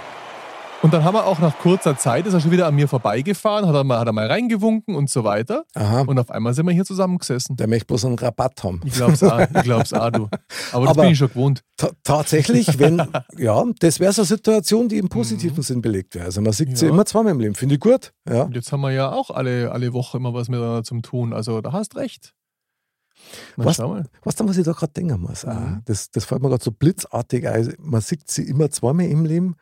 [0.84, 3.66] Und dann haben wir auch nach kurzer Zeit, ist er schon wieder an mir vorbeigefahren,
[3.66, 5.64] hat er mal, hat er mal reingewunken und so weiter.
[5.74, 7.56] Aha, Und auf einmal sind wir hier zusammengesessen.
[7.56, 8.80] der möchte bloß einen Rabatt haben.
[8.84, 10.24] Ich glaub's auch, ich glaub's auch, du.
[10.72, 11.62] Aber das Aber- bin ich schon gewohnt.
[11.78, 12.98] Ta tatsächlich, wenn,
[13.38, 16.26] ja, das wäre so eine Situation, die im positiven Sinn belegt wäre.
[16.26, 16.88] Also man sieht sie Mhm.
[16.90, 16.94] Ja.
[16.94, 17.54] immer zweimal im Leben.
[17.54, 18.12] Finde ich gut.
[18.28, 18.42] Ja.
[18.42, 21.32] Und jetzt haben wir ja auch alle, alle Woche immer was miteinander zum Tun.
[21.32, 22.34] Also da hast recht.
[23.56, 23.78] Na, Was?
[24.22, 25.80] Was dann, was ich da gerade denken muss, Mhm.
[25.86, 27.72] das, das fällt mir gerade so blitzartig ein.
[27.78, 29.54] Man sieht sie immer zweimal im Leben,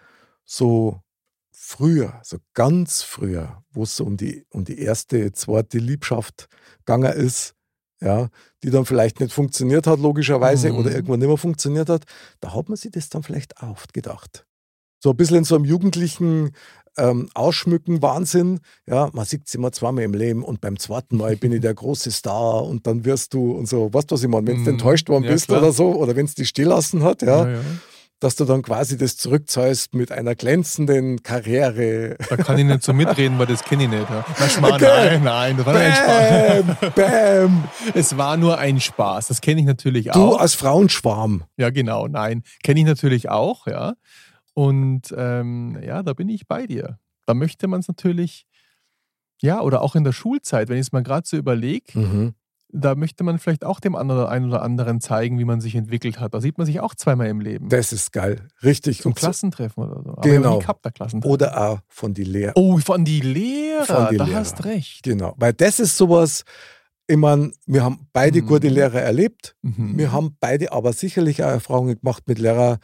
[0.45, 1.02] so
[1.73, 6.47] früher, so ganz früher, wo es so um die, um die erste, zweite Liebschaft
[6.85, 7.55] gegangen ist,
[8.01, 8.29] ja,
[8.62, 10.79] die dann vielleicht nicht funktioniert hat, logischerweise, Mhm.
[10.79, 12.05] oder irgendwann nicht mehr funktioniert hat,
[12.41, 14.45] da hat man sich das dann vielleicht auch gedacht.
[15.03, 16.51] So ein bisschen in so einem jugendlichen
[16.99, 18.61] ähm, Ausschmücken, Wahnsinn.
[18.87, 21.73] Ja, man sieht es immer zweimal im Leben und beim zweiten Mal bin ich der
[21.75, 23.93] große Star und dann wirst du und so.
[23.95, 24.47] Weißt du, was ich meine?
[24.47, 24.68] Wenn du Mhm.
[24.77, 25.61] enttäuscht worden Ja, bist klar.
[25.61, 27.61] oder so, oder wenn es dich still lassen hat, ja, Ja, ja.
[28.23, 32.16] Dass du dann quasi das zurückzahlst mit einer glänzenden Karriere.
[32.31, 34.09] Da kann ich nicht so mitreden, weil das kenne ich nicht.
[34.09, 34.25] Ja.
[34.39, 35.18] Na, Schmarrn, Okay.
[35.23, 36.77] Nein, nein, das war nur ein Spaß.
[36.81, 37.64] Bam, bam.
[37.95, 39.29] Es war nur ein Spaß.
[39.29, 40.39] Das kenne ich natürlich Du auch.
[40.41, 41.45] als Frauenschwarm.
[41.57, 42.43] Ja, genau, nein.
[42.62, 43.95] Kenne ich natürlich auch, ja.
[44.55, 46.99] Und ähm, ja, da bin ich bei dir.
[47.27, 48.47] Da möchte man es natürlich,
[49.41, 52.35] ja, oder auch in der Schulzeit, wenn ich es mal gerade so überlege, Mhm.
[52.75, 56.18] Da möchte man vielleicht auch dem anderen, einen oder anderen zeigen, wie man sich entwickelt
[56.18, 56.33] hat.
[56.33, 57.68] Da sieht man sich auch zweimal im Leben.
[57.68, 58.49] Das ist geil.
[58.62, 59.03] Richtig.
[59.03, 60.11] Zum Und Klassentreffen oder so.
[60.12, 60.59] Aber Genau.
[60.59, 61.23] Klassentreffen.
[61.25, 62.53] Oder auch von die Lehrer.
[62.57, 64.39] oh, von die Lehrer, Von die da Lehrer.
[64.39, 65.03] hast recht.
[65.03, 65.35] Genau.
[65.37, 66.45] Weil das ist sowas,
[67.07, 68.47] ich meine, wir haben beide Mhm.
[68.47, 69.55] gute Lehrer erlebt.
[69.61, 69.99] Mhm.
[69.99, 72.79] Wir haben beide aber sicherlich auch Erfahrungen gemacht mit Lehrern,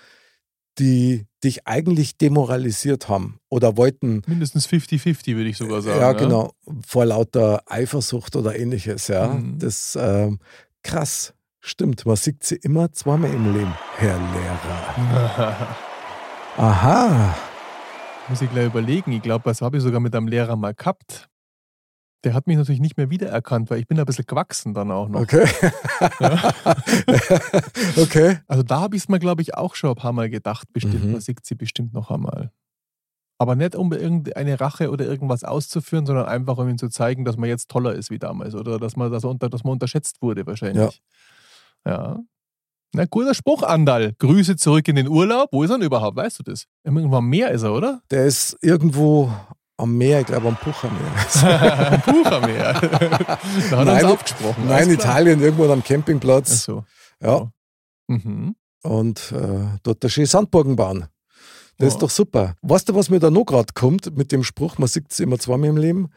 [0.79, 6.01] die dich eigentlich demoralisiert haben oder wollten, Mindestens 50-50, würde ich sogar sagen.
[6.01, 6.53] ja, genau,
[6.87, 9.09] vor lauter Eifersucht oder ähnliches.
[9.09, 9.59] Ja, Mhm.
[9.59, 10.39] das ähm,
[10.83, 11.35] krass.
[11.61, 15.57] Stimmt, man sieht sie immer zweimal im Leben, Herr Lehrer.
[16.57, 17.37] Aha.
[18.29, 19.13] Muss ich gleich überlegen.
[19.13, 21.29] Ich glaube, das habe ich sogar mit einem Lehrer mal gehabt.
[22.25, 25.09] Der hat mich natürlich nicht mehr wiedererkannt, weil ich bin ein bisschen gewachsen dann auch
[25.09, 25.21] noch.
[25.21, 25.47] Okay.
[27.97, 28.39] okay.
[28.47, 30.67] Also da habe ich es mir, glaube ich, auch schon ein paar Mal gedacht.
[30.73, 31.13] Bestimmt, Mhm.
[31.13, 32.51] man sieht sie bestimmt noch einmal.
[33.41, 37.37] Aber nicht, um irgendeine Rache oder irgendwas auszuführen, sondern einfach, um ihm zu zeigen, dass
[37.37, 40.21] man jetzt toller ist wie damals oder dass man, dass er unter, dass man unterschätzt
[40.21, 41.01] wurde wahrscheinlich.
[41.87, 42.19] Ja.
[42.95, 44.15] Na, guter Spruch, Andal.
[44.19, 45.51] Grüße zurück in den Urlaub.
[45.53, 46.17] Wo ist er denn überhaupt?
[46.17, 46.65] Weißt du das?
[46.83, 48.01] Irgendwo am Meer ist er, oder?
[48.11, 49.31] Der ist irgendwo
[49.79, 51.13] am Meer, ich glaube am Puchermeer.
[51.93, 52.73] Am Buchermeer.
[52.81, 54.67] da hat er uns Nein, aufgesprochen.
[54.67, 54.91] Nein.
[54.91, 56.65] Italien, irgendwo am Ach Campingplatz.
[56.65, 56.85] so.
[57.23, 57.51] Ja.
[58.09, 58.55] Mhm.
[58.83, 61.07] Und äh, dort der schöne Sandburgen bauen.
[61.79, 62.01] Das ist Ja.
[62.01, 62.55] doch super.
[62.63, 65.39] Weißt du, was mir da noch gerade kommt mit dem Spruch, man sieht es immer
[65.39, 66.09] zweimal im Leben?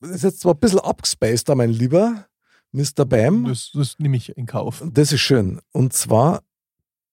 [0.00, 2.26] Das ist jetzt zwar ein bisschen abgespaced, da mein Lieber
[2.72, 3.04] Mr.
[3.06, 3.46] Bam.
[3.46, 4.82] Das, das nehme ich in Kauf.
[4.92, 5.60] Das ist schön.
[5.72, 6.42] Und zwar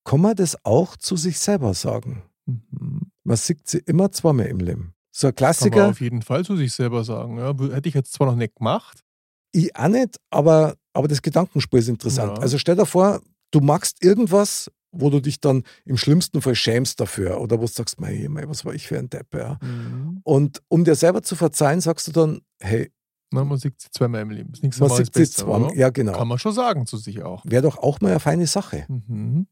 [0.04, 2.24] kann man das auch zu sich selber sagen.
[2.46, 3.10] Mhm.
[3.24, 4.94] Man sieht sie immer zweimal im Leben.
[5.20, 7.40] So ein Kann man Klassiker, auf jeden Fall zu sich selber sagen.
[7.40, 9.04] Ja, hätte ich jetzt zwar noch nicht gemacht.
[9.52, 12.38] ich auch nicht, aber, aber das Gedankenspiel ist interessant.
[12.38, 12.44] Ja.
[12.44, 17.00] Also stell dir vor, du magst irgendwas, wo du dich dann im schlimmsten Fall schämst
[17.00, 19.58] dafür oder wo du sagst, mei, mei, was war ich für ein Depp, ja.
[19.60, 20.20] Mhm.
[20.22, 22.92] Und um dir selber zu verzeihen, sagst du dann, hey,
[23.32, 24.52] Na, man sieht sie zweimal im Leben.
[24.52, 25.76] Das nächste man Mal ist sieht sie zweimal.
[25.76, 26.12] Ja, genau.
[26.12, 27.44] Kann man schon sagen zu sich auch.
[27.44, 28.86] Wäre doch auch mal eine feine Sache.
[28.88, 29.48] Mhm.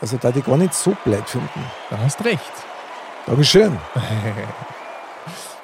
[0.00, 1.60] Also da die gar nicht so blöd finden.
[1.88, 2.52] Da hast recht.
[3.26, 3.78] Dankeschön.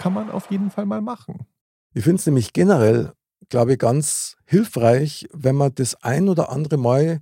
[0.00, 1.46] Kann man auf jeden Fall mal machen.
[1.92, 3.12] Ich finde es nämlich generell,
[3.50, 7.20] glaube ich, ganz hilfreich, wenn man das ein oder andere Mal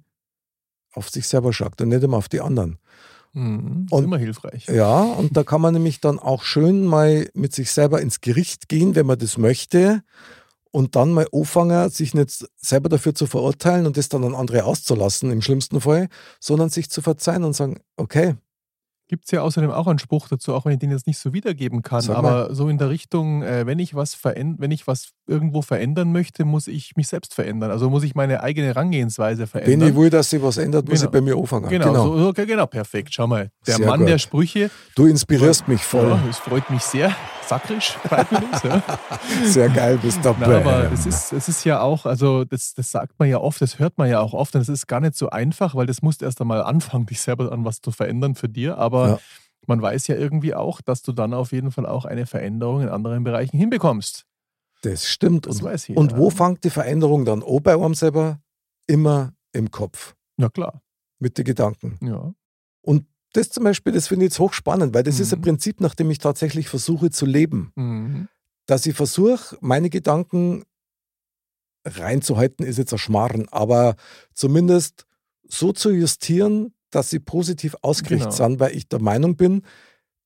[0.93, 2.79] auf sich selber schaut und nicht immer auf die anderen.
[3.33, 3.87] Mhm.
[3.91, 4.67] Und- immer hilfreich.
[4.67, 8.69] Ja, und da kann man nämlich dann auch schön mal mit sich selber ins Gericht
[8.69, 10.03] gehen, wenn man das möchte
[10.71, 14.65] und dann mal anfangen, sich nicht selber dafür zu verurteilen und das dann an andere
[14.65, 16.09] auszulassen, im schlimmsten Fall,
[16.41, 18.37] sondern sich zu verzeihen und sagen, okay,
[19.09, 21.33] Gibt es ja außerdem auch einen Spruch dazu, auch wenn ich den jetzt nicht so
[21.33, 25.13] wiedergeben kann, aber so in der Richtung, äh, wenn ich was veränd wenn ich was
[25.29, 27.71] irgendwo verändern möchte, muss ich mich selbst verändern.
[27.71, 29.89] Also muss ich meine eigene Herangehensweise wenn verändern.
[29.91, 31.09] ich will, dass sich was ändert, muss Genau.
[31.09, 31.69] ich bei mir anfangen.
[31.69, 33.13] Genau, So, so, okay, genau, perfekt.
[33.13, 34.09] Schau mal, der Sehr Mann gut.
[34.09, 34.71] der Sprüche.
[34.97, 36.09] Du inspirierst mich voll.
[36.09, 37.15] Ja, es freut mich sehr.
[37.47, 38.83] Sakrisch, freut mich das, ja.
[39.45, 40.57] Sehr geil, bist dabei.
[40.57, 43.79] aber es ist, es ist ja auch, also das, das sagt man ja oft, das
[43.79, 46.21] hört man ja auch oft und es ist gar nicht so einfach, weil das musst
[46.21, 48.77] du erst einmal anfangen, dich selber an was zu verändern für dir.
[48.77, 49.19] Aber Ja.
[49.67, 52.89] man weiß ja irgendwie auch, dass du dann auf jeden Fall auch eine Veränderung in
[52.91, 54.25] anderen Bereichen hinbekommst.
[54.83, 55.47] Das stimmt.
[55.47, 56.01] Das und, weiß jeder.
[56.01, 58.41] und wo fängt die Veränderung dann an bei einem selber?
[58.87, 60.83] Immer im Kopf, Na klar,
[61.19, 61.99] mit den Gedanken.
[62.01, 62.33] ja.
[62.83, 63.05] Und
[63.35, 65.45] das zum Beispiel, das finde ich jetzt hochspannend, weil das ist ein Mhm.
[65.45, 67.73] Prinzip, nach dem ich tatsächlich versuche zu leben.
[67.77, 68.29] Mhm.
[68.67, 70.65] Dass ich versuche, meine Gedanken
[71.85, 73.97] reinzuhalten, ist jetzt ein Schmarren, aber
[74.35, 75.07] zumindest
[75.47, 78.49] so zu justieren, dass sie positiv ausgerichtet Genau.
[78.49, 79.63] sind, weil ich der Meinung bin,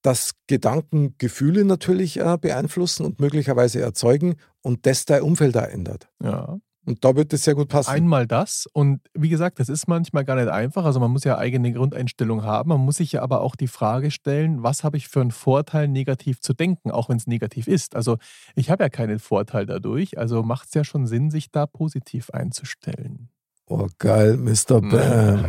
[0.02, 6.08] dass Gedanken Gefühle natürlich äh, beeinflussen und möglicherweise erzeugen und das dein Umfeld da ändert.
[6.22, 6.58] ja.
[6.84, 7.90] Und da wird es sehr gut passen.
[7.90, 10.84] Einmal das und wie gesagt, das ist manchmal gar nicht einfach.
[10.84, 12.70] Also man muss ja eigene Grundeinstellung haben.
[12.70, 15.86] Man muss sich ja aber auch die Frage stellen, was habe ich für einen Vorteil,
[15.86, 17.94] negativ zu denken, auch wenn es negativ ist.
[17.94, 18.18] Also
[18.56, 20.18] ich habe ja keinen Vorteil dadurch.
[20.18, 23.28] Also macht es ja schon Sinn, sich da positiv einzustellen.
[23.66, 24.80] oh, geil, Mr.
[24.80, 25.44] Bam.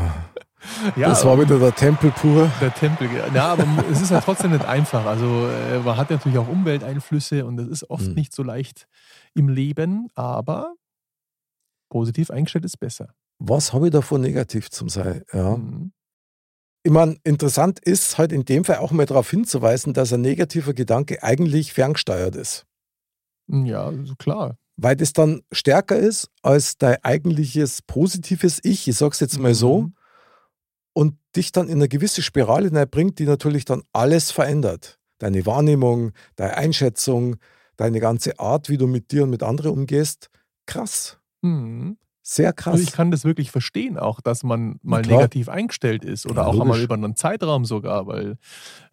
[0.95, 2.49] Ja, das war wieder der Tempel pur.
[2.61, 3.09] der Tempel.
[3.33, 5.05] Ja, aber es ist ja trotzdem nicht einfach.
[5.05, 8.13] Also äh, man hat natürlich auch Umwelteinflüsse und das ist oft Mhm.
[8.13, 8.87] nicht so leicht
[9.33, 10.73] im Leben, aber
[11.89, 13.13] positiv eingestellt ist besser.
[13.39, 15.23] Was habe ich davon negativ zum sein?
[15.33, 15.57] Ja.
[15.57, 15.91] Mhm.
[16.85, 20.73] Ich meine, interessant ist halt in dem Fall auch mal darauf hinzuweisen, dass ein negativer
[20.73, 22.65] Gedanke eigentlich ferngesteuert ist.
[23.47, 24.57] Ja, also klar.
[24.75, 29.81] Weil das dann stärker ist als dein eigentliches positives Ich, ich sag's jetzt mal so,
[29.83, 29.95] Mhm.
[30.93, 34.99] Und dich dann in eine gewisse Spirale bringt, die natürlich dann alles verändert.
[35.19, 37.37] Deine Wahrnehmung, deine Einschätzung,
[37.77, 40.29] deine ganze Art, wie du mit dir und mit anderen umgehst.
[40.65, 41.19] Krass.
[41.41, 41.97] Mhm.
[42.25, 42.73] Sehr krass.
[42.73, 46.47] Also ich kann das wirklich verstehen, auch dass man mal negativ eingestellt ist oder Ja,
[46.47, 48.37] auch einmal über einen Zeitraum sogar, weil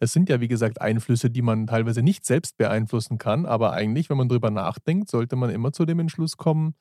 [0.00, 4.10] es sind ja, wie gesagt, Einflüsse, die man teilweise nicht selbst beeinflussen kann, aber eigentlich,
[4.10, 6.74] wenn man drüber nachdenkt, sollte man immer zu dem Entschluss kommen,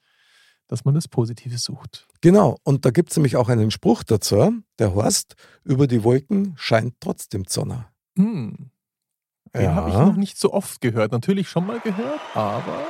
[0.69, 2.07] dass man das Positive sucht.
[2.21, 6.53] Genau, und da gibt es nämlich auch einen Spruch dazu, der heißt, über die Wolken
[6.55, 7.87] scheint trotzdem Sonne.
[8.17, 8.71] Hm.
[9.53, 11.11] Den habe ich noch nicht so oft gehört.
[11.11, 12.85] Natürlich schon mal gehört, aber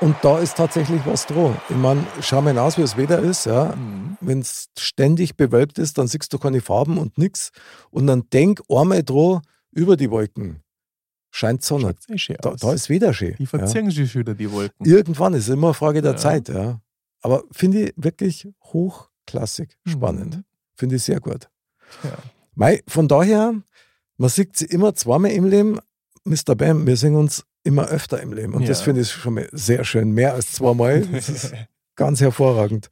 [0.00, 1.56] Und da ist tatsächlich was dran.
[1.68, 3.46] Ich meine, schau mal hinaus, wie das Wetter ist.
[3.46, 3.72] Ja.
[3.74, 7.50] hm, Wenn es ständig bewölkt ist, dann siehst du keine Farben und nichts.
[7.90, 10.61] Und dann denk einmal dran, über die Wolken
[11.32, 11.94] scheint Sonne.
[12.40, 13.34] Da, da ist wieder schön.
[13.38, 13.48] die ja.
[13.48, 14.86] verziehen sich wieder, die Wolken.
[14.86, 16.16] Irgendwann ist immer eine Frage der Ja.
[16.16, 16.48] Zeit.
[16.48, 16.80] Ja.
[17.22, 20.36] Aber finde ich wirklich hochklassig, spannend.
[20.36, 20.44] Mhm.
[20.76, 21.48] Finde ich sehr gut.
[22.04, 22.16] Ja.
[22.54, 23.54] Mei, von daher,
[24.18, 25.78] man sieht sie immer zweimal im Leben.
[26.24, 26.54] Mr.
[26.54, 28.54] Bam, wir sehen uns immer öfter im Leben.
[28.54, 28.84] Und das Ja.
[28.84, 30.12] finde ich schon mal sehr schön.
[30.12, 31.00] Mehr als zweimal.
[31.12, 31.54] Das ist
[31.96, 32.88] ganz hervorragend.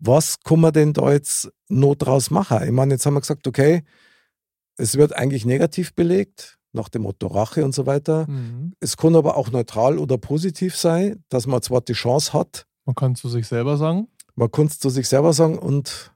[0.00, 2.62] Was kann man denn da jetzt noch draus machen?
[2.64, 3.82] Ich meine, jetzt haben wir gesagt, okay,
[4.76, 8.26] es wird eigentlich negativ belegt, nach dem Motto Rache und so weiter.
[8.28, 8.72] Mhm.
[8.80, 12.94] Es kann aber auch neutral oder positiv sein, dass man zwar die Chance hat, Man
[12.94, 14.08] kann zu sich selber sagen.
[14.34, 16.12] man kann es zu sich selber sagen und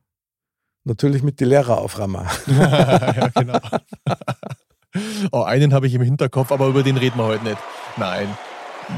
[0.85, 2.27] natürlich mit die Lehrer auframmen.
[2.47, 3.59] ja, genau.
[5.33, 7.59] oh, einen habe ich im Hinterkopf, aber über den reden wir heute nicht.
[7.97, 8.29] Nein,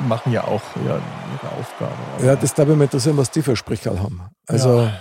[0.09, 0.96] machen ja auch ja,
[1.32, 1.92] ihre Aufgabe.
[2.24, 4.22] Ja, das darf ich mich interessieren, was die für Sprichwörter haben.
[4.46, 5.00] Also, Ja.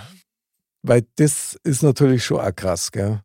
[0.82, 3.20] weil das ist natürlich schon auch krass, gell?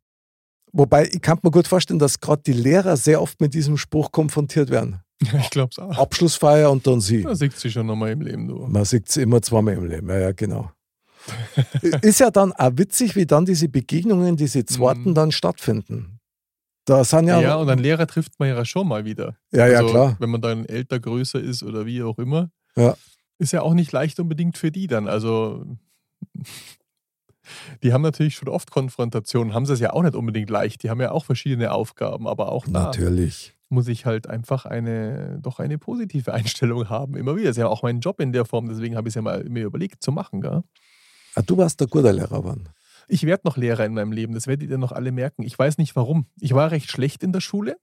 [0.72, 4.12] Wobei, ich kann mir gut vorstellen, dass gerade die Lehrer sehr oft mit diesem Spruch
[4.12, 5.02] konfrontiert werden.
[5.22, 5.98] ich glaube es auch.
[5.98, 7.24] Abschlussfeier und dann sie.
[7.24, 8.68] Da sieht sie schon nochmal im Leben, du.
[8.68, 10.72] Man sieht es immer zweimal im Leben, ja, ja, genau.
[12.02, 15.16] ist ja dann auch witzig, wie dann diese Begegnungen, diese zweiten Mhm.
[15.16, 16.20] dann stattfinden.
[16.86, 19.38] Da sind ja, Ja, und einen Lehrer trifft man ja schon mal wieder.
[19.52, 20.16] ja, ja, also, klar.
[20.20, 22.50] Wenn man dann älter, größer ist oder wie auch immer.
[22.76, 22.96] Ja.
[23.38, 25.08] Ist ja auch nicht leicht unbedingt für die dann.
[25.08, 25.66] Also,
[27.84, 30.84] die haben natürlich schon oft Konfrontationen, haben sie es ja auch nicht unbedingt leicht.
[30.84, 33.54] Die haben ja auch verschiedene Aufgaben, aber auch da Natürlich.
[33.70, 37.16] muss ich halt einfach eine, doch eine positive Einstellung haben.
[37.16, 37.48] Immer wieder.
[37.48, 39.44] Das ist ja auch mein Job in der Form, deswegen habe ich es ja mal
[39.46, 40.42] mir überlegt zu machen.
[40.42, 40.64] Gell?
[41.36, 42.70] Ah, du warst der guter Lehrer, Mann.
[43.08, 45.42] Ich werde noch Lehrer in meinem Leben, das werdet ihr noch alle merken.
[45.44, 46.28] Ich weiß nicht warum.
[46.40, 47.78] Ich war recht schlecht in der Schule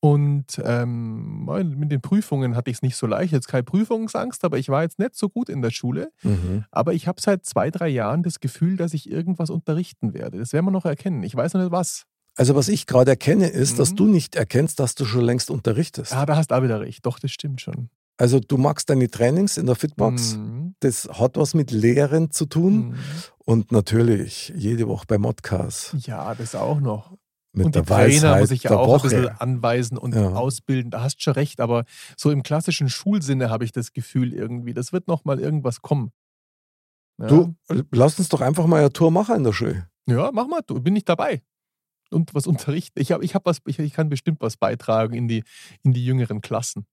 [0.00, 1.44] und ähm,
[1.78, 3.32] mit den Prüfungen hatte ich es nicht so leicht.
[3.32, 6.10] Jetzt keine Prüfungsangst, aber ich war jetzt nicht so gut in der Schule.
[6.22, 6.64] Mhm.
[6.70, 10.38] Aber ich habe seit zwei, drei Jahren das Gefühl, dass ich irgendwas unterrichten werde.
[10.38, 11.22] Das werden wir noch erkennen.
[11.22, 12.04] Ich weiß noch nicht was.
[12.38, 13.96] Also, was ich gerade erkenne, ist, dass Mhm.
[13.96, 16.12] du nicht erkennst, dass du schon längst unterrichtest.
[16.12, 17.04] Ah, da hast du auch wieder recht.
[17.06, 17.88] Doch, das stimmt schon.
[18.18, 20.36] Also du magst deine Trainings in der Fitbox.
[20.36, 20.74] Mhm.
[20.80, 22.88] Das hat was mit Lehren zu tun.
[22.90, 22.94] Mhm.
[23.44, 27.12] Und natürlich jede Woche bei Modcast Ja, das auch noch.
[27.56, 29.08] Mit und der die Trainer Weisheit muss ich ja auch Woche.
[29.08, 30.30] ein bisschen anweisen und Ja.
[30.30, 30.90] ausbilden.
[30.90, 31.84] Da hast du schon recht, aber
[32.16, 36.12] so im klassischen Schulsinne habe ich das Gefühl irgendwie, das wird noch mal irgendwas kommen.
[37.18, 37.54] Ja, Du,
[37.92, 39.88] lass uns doch einfach mal eine Tour machen in der Schule.
[40.06, 41.42] ja mach mal, du bin ich dabei.
[42.10, 43.00] Und was unterrichten.
[43.00, 45.42] Ich, hab, ich, hab was, ich, ich kann bestimmt was beitragen in die,
[45.82, 46.86] in die jüngeren Klassen.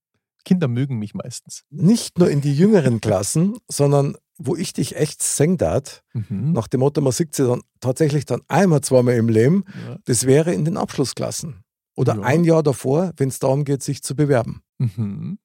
[0.43, 1.64] Kinder mögen mich meistens.
[1.70, 6.53] Nicht nur in die jüngeren Klassen, sondern wo ich dich echt singen darf, Mhm.
[6.53, 9.97] nach dem Motto, man sieht sie dann tatsächlich dann einmal, zweimal im Leben, Ja.
[10.05, 11.63] das wäre in den Abschlussklassen.
[11.95, 12.21] Oder Ja.
[12.23, 14.63] ein Jahr davor, wenn es darum geht, sich zu bewerben.
[14.79, 15.38] Mhm.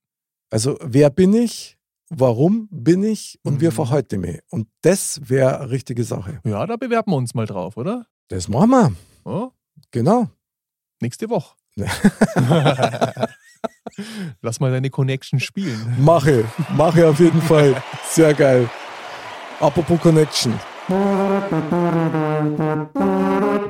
[0.50, 1.76] Also wer bin ich,
[2.08, 3.72] warum bin ich und wie Mhm.
[3.72, 4.40] verhalte ich mich?
[4.50, 6.40] Und das wäre eine richtige Sache.
[6.44, 8.06] ja, da bewerben wir uns mal drauf, oder?
[8.28, 8.92] Das machen wir.
[9.26, 9.50] Ja,
[9.90, 10.30] Genau.
[11.02, 11.54] nächste Woche.
[14.42, 15.96] Lass mal deine Connection spielen.
[15.98, 16.44] Mache,
[16.76, 17.82] mache auf jeden Fall.
[18.10, 18.68] Sehr geil.
[19.60, 20.52] Apropos Connection.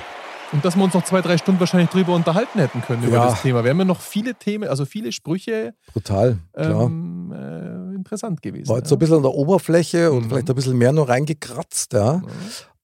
[0.52, 3.26] Und dass wir uns noch zwei, drei Stunden wahrscheinlich drüber unterhalten hätten können über Ja.
[3.30, 3.64] das Thema.
[3.64, 6.40] Wir haben ja noch viele Themen, also viele Sprüche Brutal.
[6.54, 6.86] Klar.
[6.86, 8.68] ähm, äh, interessant gewesen.
[8.68, 8.90] War jetzt ja.
[8.90, 10.30] so ein bisschen an der Oberfläche und Mhm.
[10.30, 12.16] vielleicht ein bisschen mehr noch reingekratzt, ja.
[12.16, 12.22] Ja.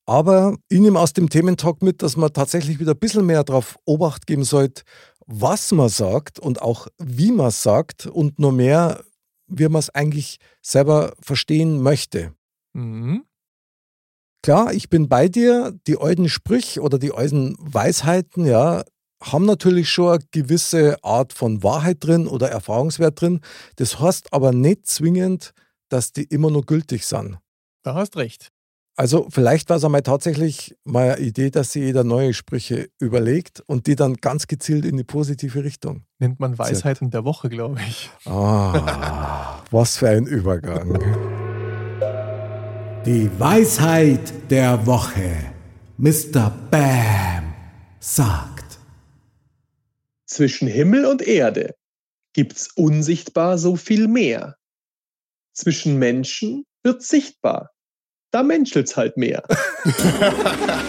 [0.07, 3.79] Aber ich nehme aus dem Thementalk mit, dass man tatsächlich wieder ein bisschen mehr darauf
[3.85, 4.83] Obacht geben sollte,
[5.25, 9.03] was man sagt und auch wie man es sagt und nur mehr,
[9.47, 12.33] wie man es eigentlich selber verstehen möchte.
[12.73, 13.23] Mhm.
[14.45, 18.83] Klar, ich bin bei dir, die alten Sprüche oder die alten Weisheiten, ja,
[19.19, 23.39] haben natürlich schon eine gewisse Art von Wahrheit drin oder Erfahrungswert drin.
[23.77, 25.53] Das heißt aber nicht zwingend,
[25.89, 27.39] dass die immer nur gültig sind.
[27.81, 28.49] Da hast recht.
[28.95, 33.63] Also vielleicht war es einmal tatsächlich mal eine Idee, dass sich jeder neue Sprüche überlegt
[33.65, 36.03] und die dann ganz gezielt in die positive Richtung.
[36.19, 38.11] Nennt man Weisheiten der Woche, glaube ich.
[38.25, 40.99] Ah, was für ein Übergang.
[43.05, 45.53] Die Weisheit der Woche.
[45.97, 46.49] Mr.
[46.71, 47.53] Bam
[47.99, 48.79] sagt.
[50.25, 51.75] Zwischen Himmel und Erde
[52.33, 54.55] gibt's unsichtbar so viel mehr.
[55.53, 57.69] Zwischen Menschen wird sichtbar.
[58.31, 59.43] Da menschelt's halt mehr.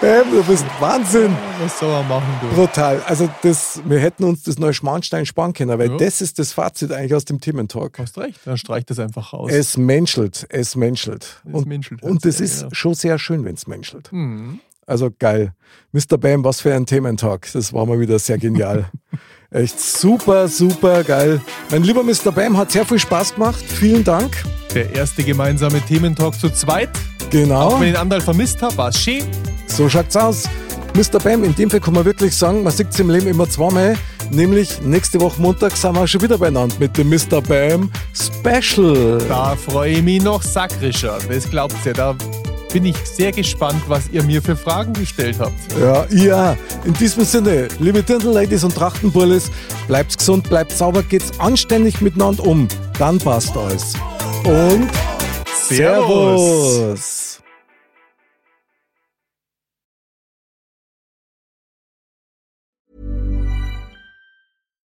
[0.00, 1.34] Bam, du bist Wahnsinn.
[1.60, 2.54] Was soll man machen, du?
[2.54, 3.02] Brutal.
[3.06, 5.96] Also das, wir hätten uns das neue Schmarnstein sparen können, weil Ja.
[5.96, 7.94] das ist das Fazit eigentlich aus dem Thementalk.
[7.94, 9.50] Du hast recht, dann streich das einfach raus.
[9.50, 11.40] Es menschelt, es menschelt.
[11.46, 12.68] Es und menschelt und das ist ja.
[12.72, 14.12] schon sehr schön, wenn es menschelt.
[14.12, 14.60] Mhm.
[14.86, 15.52] Also geil.
[15.92, 16.18] Mr.
[16.18, 17.48] Bam, was für ein Thementalk.
[17.52, 18.90] Das war mal wieder sehr genial.
[19.50, 21.40] Echt super, super geil.
[21.70, 22.32] Mein lieber Mr.
[22.32, 23.64] Bam, hat sehr viel Spaß gemacht.
[23.66, 24.36] Vielen Dank.
[24.74, 26.90] Der erste gemeinsame Thementalk zu zweit.
[27.30, 27.68] Genau.
[27.68, 29.24] Auch wenn ich den Andal vermisst habe, war es schön.
[29.66, 30.44] So schaut's aus.
[30.94, 31.18] Mr.
[31.18, 33.96] Bam, in dem Fall kann man wirklich sagen, man sieht es im Leben immer zweimal.
[34.30, 37.40] Nämlich nächste Woche Montag sind wir schon wieder beieinander mit dem Mr.
[37.42, 39.18] Bam Special.
[39.28, 41.18] Da freue ich mich noch sackrischer.
[41.28, 41.92] Das glaubt ihr.
[41.92, 42.16] Da
[42.72, 45.54] bin ich sehr gespannt, was ihr mir für Fragen gestellt habt.
[45.80, 46.56] Ja, ja.
[46.84, 49.50] In diesem Sinne, liebe Dirndl-Ladies und Trachtenbullis,
[49.86, 52.68] bleibt gesund, bleibt sauber, geht's anständig miteinander um.
[52.98, 53.94] Dann passt alles.
[54.44, 54.88] Und
[55.68, 57.25] Servus.